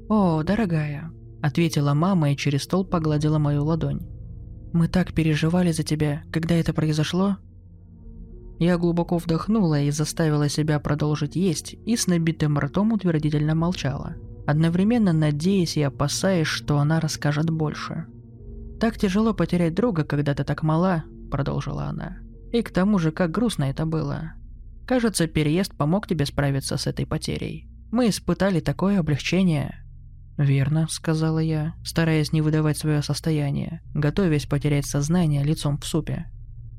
«О, 0.09 0.43
дорогая»,— 0.43 1.13
ответила 1.43 1.95
мама 1.95 2.33
и 2.33 2.37
через 2.37 2.65
стол 2.65 2.85
погладила 2.85 3.39
мою 3.39 3.65
ладонь. 3.65 4.07
«Мы 4.73 4.89
так 4.89 5.13
переживали 5.13 5.71
за 5.71 5.83
тебя, 5.85 6.23
когда 6.33 6.57
это 6.57 6.73
произошло». 6.73 7.37
Я 8.59 8.77
глубоко 8.77 9.19
вдохнула 9.19 9.83
и 9.83 9.93
заставила 9.93 10.49
себя 10.49 10.81
продолжить 10.81 11.37
есть 11.37 11.77
и 11.87 11.97
с 11.97 12.09
набитым 12.09 12.59
ртом 12.59 12.93
утвердительно 12.93 13.55
молчала, 13.55 14.17
одновременно 14.47 15.13
надеясь 15.13 15.77
и 15.77 15.83
опасаясь, 15.83 16.49
что 16.49 16.79
она 16.79 16.99
расскажет 16.99 17.51
больше. 17.51 18.07
«Так 18.81 18.97
тяжело 18.97 19.35
потерять 19.35 19.75
друга, 19.75 20.05
когда 20.05 20.35
ты 20.35 20.45
так 20.45 20.63
мала»,— 20.63 21.05
продолжила 21.31 21.85
она. 21.85 22.19
«И 22.53 22.63
к 22.63 22.71
тому 22.71 22.99
же, 22.99 23.11
как 23.11 23.31
грустно 23.31 23.65
это 23.65 23.87
было. 23.87 24.35
Кажется, 24.87 25.27
переезд 25.27 25.77
помог 25.77 26.07
тебе 26.07 26.27
справиться 26.27 26.77
с 26.77 26.87
этой 26.87 27.05
потерей. 27.05 27.69
Мы 27.91 28.09
испытали 28.09 28.61
такое 28.61 29.01
облегчение». 29.01 29.85
«Верно»,— 30.37 30.87
сказала 30.91 31.41
я, 31.41 31.75
стараясь 31.85 32.33
не 32.33 32.41
выдавать 32.41 32.79
свое 32.79 33.03
состояние, 33.03 33.83
готовясь 33.93 34.47
потерять 34.47 34.87
сознание 34.87 35.43
лицом 35.43 35.79
в 35.79 35.85
супе. 35.85 36.27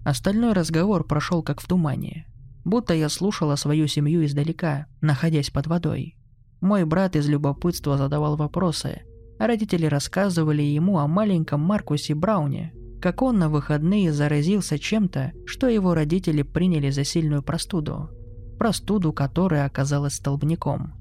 Остальной 0.05 0.53
разговор 0.53 1.05
прошел 1.05 1.43
как 1.43 1.59
в 1.59 1.67
тумане. 1.67 2.25
Будто 2.63 2.93
я 2.93 3.09
слушала 3.09 3.57
свою 3.57 3.87
семью 3.87 4.25
издалека, 4.25 4.85
находясь 5.01 5.49
под 5.49 5.67
водой. 5.67 6.15
Мой 6.61 6.85
брат 6.85 7.17
из 7.17 7.27
любопытства 7.27 7.97
задавал 7.97 8.37
вопросы, 8.37 9.01
родители 9.47 9.85
рассказывали 9.85 10.61
ему 10.61 10.99
о 10.99 11.07
маленьком 11.07 11.61
Маркусе 11.61 12.13
Брауне, 12.13 12.73
как 13.01 13.21
он 13.21 13.39
на 13.39 13.49
выходные 13.49 14.11
заразился 14.11 14.77
чем-то, 14.77 15.31
что 15.45 15.67
его 15.67 15.93
родители 15.93 16.41
приняли 16.41 16.89
за 16.89 17.03
сильную 17.03 17.41
простуду. 17.41 18.09
Простуду, 18.57 19.13
которая 19.13 19.65
оказалась 19.65 20.15
столбняком. 20.15 20.93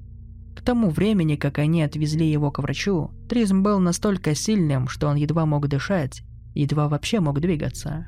К 0.55 0.61
тому 0.61 0.89
времени, 0.89 1.35
как 1.35 1.59
они 1.59 1.83
отвезли 1.83 2.29
его 2.29 2.51
к 2.51 2.59
врачу, 2.59 3.11
тризм 3.29 3.63
был 3.63 3.79
настолько 3.79 4.35
сильным, 4.35 4.87
что 4.87 5.07
он 5.07 5.15
едва 5.15 5.45
мог 5.45 5.67
дышать, 5.67 6.21
едва 6.53 6.87
вообще 6.87 7.19
мог 7.19 7.39
двигаться. 7.39 8.07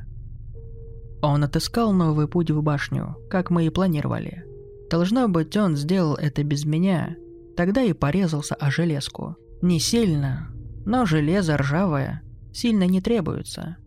Он 1.22 1.44
отыскал 1.44 1.94
новый 1.94 2.28
путь 2.28 2.52
в 2.52 2.62
башню, 2.62 3.16
как 3.30 3.52
мы 3.52 3.66
и 3.66 3.70
планировали. 3.70 4.44
Должно 4.90 5.28
быть, 5.28 5.56
он 5.56 5.76
сделал 5.76 6.16
это 6.16 6.44
без 6.44 6.66
меня, 6.66 7.16
тогда 7.56 7.84
и 7.84 7.94
порезался 7.94 8.56
о 8.56 8.72
железку. 8.72 9.38
Не 9.62 9.80
сильно, 9.80 10.50
но 10.86 11.06
железо 11.06 11.58
ржавое 11.58 12.24
сильно 12.52 12.86
не 12.88 13.00
требуется. 13.00 13.78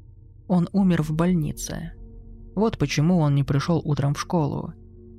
Он 0.46 0.68
умер 0.72 1.02
в 1.02 1.12
больнице. 1.12 1.92
Вот 2.54 2.78
почему 2.78 3.18
он 3.18 3.34
не 3.34 3.42
пришел 3.42 3.80
утром 3.84 4.14
в 4.14 4.20
школу 4.20 4.72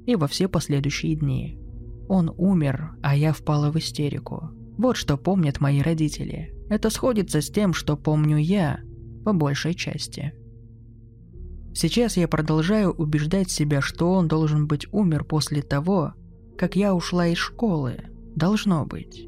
и 0.06 0.16
во 0.16 0.28
все 0.28 0.48
последующие 0.48 1.16
дни. 1.16 1.60
Он 2.08 2.34
умер, 2.38 2.96
а 3.02 3.16
я 3.16 3.34
впала 3.34 3.72
в 3.72 3.78
истерику. 3.78 4.52
Вот 4.78 4.96
что 4.96 5.18
помнят 5.18 5.60
мои 5.60 5.82
родители. 5.82 6.54
Это 6.70 6.90
сходится 6.90 7.42
с 7.42 7.50
тем, 7.50 7.74
что 7.74 7.98
помню 7.98 8.38
я, 8.38 8.80
по 9.24 9.34
большей 9.34 9.74
части. 9.74 10.34
Сейчас 11.74 12.16
я 12.16 12.28
продолжаю 12.28 12.92
убеждать 12.92 13.52
себя, 13.52 13.82
что 13.82 14.14
он 14.14 14.30
должен 14.30 14.68
быть 14.68 14.88
умер 14.94 15.26
после 15.26 15.62
того, 15.62 16.14
как 16.58 16.78
я 16.78 16.96
ушла 16.96 17.28
из 17.28 17.38
школы. 17.38 17.98
Должно 18.36 18.86
быть. 18.86 19.28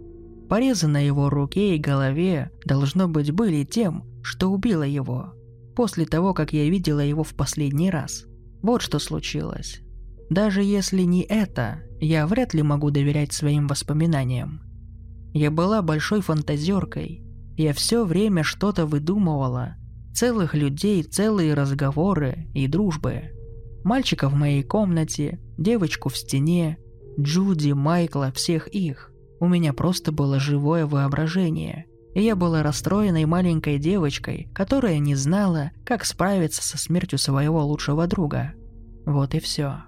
Порезы 0.49 0.87
на 0.87 1.05
его 1.05 1.29
руке 1.29 1.75
и 1.75 1.79
голове, 1.79 2.51
должно 2.65 3.07
быть, 3.09 3.31
были 3.31 3.65
тем, 3.65 4.05
что 4.21 4.49
убило 4.49 4.83
его. 4.83 5.33
После 5.75 6.05
того, 6.05 6.33
как 6.33 6.53
я 6.53 6.69
видела 6.69 7.01
его 7.01 7.23
в 7.23 7.35
последний 7.35 7.91
раз. 7.91 8.25
Вот 8.61 8.81
что 8.81 8.99
случилось. 8.99 9.81
Даже 10.29 10.63
если 10.63 11.03
не 11.03 11.21
это, 11.21 11.81
я 11.99 12.25
вряд 12.27 12.53
ли 12.53 12.63
могу 12.63 12.91
доверять 12.91 13.33
своим 13.33 13.67
воспоминаниям. 13.67 14.61
Я 15.33 15.51
была 15.51 15.81
большой 15.81 16.21
фантазеркой. 16.21 17.23
Я 17.57 17.73
все 17.73 18.05
время 18.05 18.43
что-то 18.43 18.85
выдумывала. 18.85 19.75
Целых 20.13 20.55
людей, 20.55 21.03
целые 21.03 21.53
разговоры 21.53 22.47
и 22.53 22.67
дружбы. 22.67 23.31
Мальчика 23.83 24.29
в 24.29 24.33
моей 24.33 24.63
комнате, 24.63 25.39
девочку 25.57 26.09
в 26.09 26.17
стене, 26.17 26.77
Джуди, 27.19 27.71
Майкла, 27.71 28.31
всех 28.31 28.67
их. 28.67 29.11
У 29.39 29.47
меня 29.47 29.73
просто 29.73 30.11
было 30.11 30.39
живое 30.39 30.85
воображение. 30.85 31.85
И 32.15 32.21
я 32.21 32.35
была 32.35 32.63
расстроенной 32.63 33.25
маленькой 33.25 33.77
девочкой, 33.77 34.49
которая 34.55 34.97
не 34.97 35.13
знала, 35.13 35.71
как 35.85 36.03
справиться 36.05 36.63
со 36.63 36.77
смертью 36.77 37.19
своего 37.19 37.63
лучшего 37.63 38.07
друга. 38.07 38.53
Вот 39.05 39.35
и 39.35 39.39
все. 39.39 39.83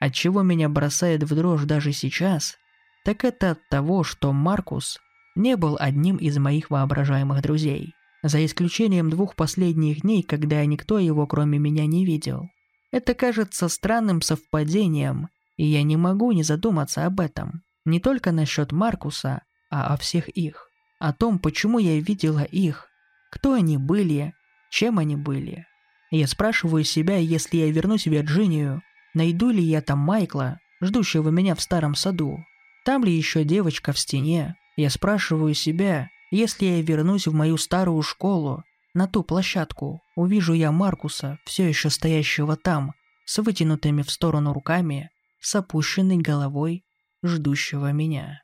От 0.00 0.12
чего 0.12 0.42
меня 0.42 0.68
бросает 0.68 1.22
в 1.22 1.34
дрожь 1.34 1.64
даже 1.64 1.92
сейчас, 1.92 2.58
так 3.06 3.24
это 3.24 3.52
от 3.52 3.68
того, 3.70 4.04
что 4.04 4.32
Маркус 4.32 4.98
не 5.34 5.56
был 5.56 5.78
одним 5.80 6.16
из 6.16 6.36
моих 6.36 6.68
воображаемых 6.68 7.40
друзей. 7.40 7.94
За 8.22 8.44
исключением 8.44 9.08
двух 9.08 9.34
последних 9.34 10.02
дней, 10.02 10.22
когда 10.22 10.64
никто 10.66 10.98
его 10.98 11.26
кроме 11.26 11.58
меня 11.58 11.86
не 11.86 12.04
видел. 12.04 12.48
Это 12.90 13.14
кажется 13.14 13.68
странным 13.68 14.20
совпадением, 14.22 15.28
и 15.56 15.64
я 15.64 15.82
не 15.82 15.96
могу 15.96 16.32
не 16.32 16.42
задуматься 16.42 17.06
об 17.06 17.20
этом. 17.20 17.62
Не 17.84 18.00
только 18.00 18.32
насчет 18.32 18.72
Маркуса, 18.72 19.42
а 19.70 19.92
о 19.92 19.96
всех 19.96 20.28
их. 20.28 20.68
О 20.98 21.12
том, 21.12 21.38
почему 21.38 21.78
я 21.78 22.00
видела 22.00 22.44
их, 22.44 22.88
кто 23.30 23.52
они 23.52 23.78
были, 23.78 24.34
чем 24.70 24.98
они 24.98 25.16
были. 25.16 25.66
Я 26.10 26.26
спрашиваю 26.26 26.84
себя, 26.84 27.16
если 27.16 27.58
я 27.58 27.70
вернусь 27.70 28.06
в 28.06 28.10
Вирджинию, 28.10 28.82
Найду 29.14 29.50
ли 29.50 29.62
я 29.62 29.80
там 29.80 30.00
Майкла, 30.00 30.58
ждущего 30.82 31.28
меня 31.28 31.54
в 31.54 31.60
старом 31.60 31.94
саду? 31.94 32.44
Там 32.84 33.04
ли 33.04 33.12
еще 33.12 33.44
девочка 33.44 33.92
в 33.92 33.98
стене? 33.98 34.56
Я 34.76 34.90
спрашиваю 34.90 35.54
себя, 35.54 36.10
если 36.32 36.66
я 36.66 36.82
вернусь 36.82 37.28
в 37.28 37.32
мою 37.32 37.56
старую 37.56 38.02
школу, 38.02 38.64
на 38.92 39.06
ту 39.06 39.22
площадку, 39.22 40.02
увижу 40.16 40.52
я 40.52 40.72
Маркуса, 40.72 41.38
все 41.44 41.68
еще 41.68 41.90
стоящего 41.90 42.56
там, 42.56 42.92
с 43.24 43.38
вытянутыми 43.38 44.02
в 44.02 44.10
сторону 44.10 44.52
руками, 44.52 45.10
с 45.44 45.54
опущенной 45.54 46.16
головой, 46.16 46.86
ждущего 47.22 47.92
меня. 47.92 48.42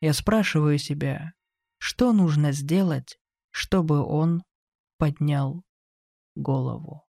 Я 0.00 0.12
спрашиваю 0.12 0.76
себя, 0.78 1.34
что 1.78 2.12
нужно 2.12 2.50
сделать, 2.50 3.20
чтобы 3.50 4.04
он 4.04 4.42
поднял 4.96 5.64
голову. 6.34 7.07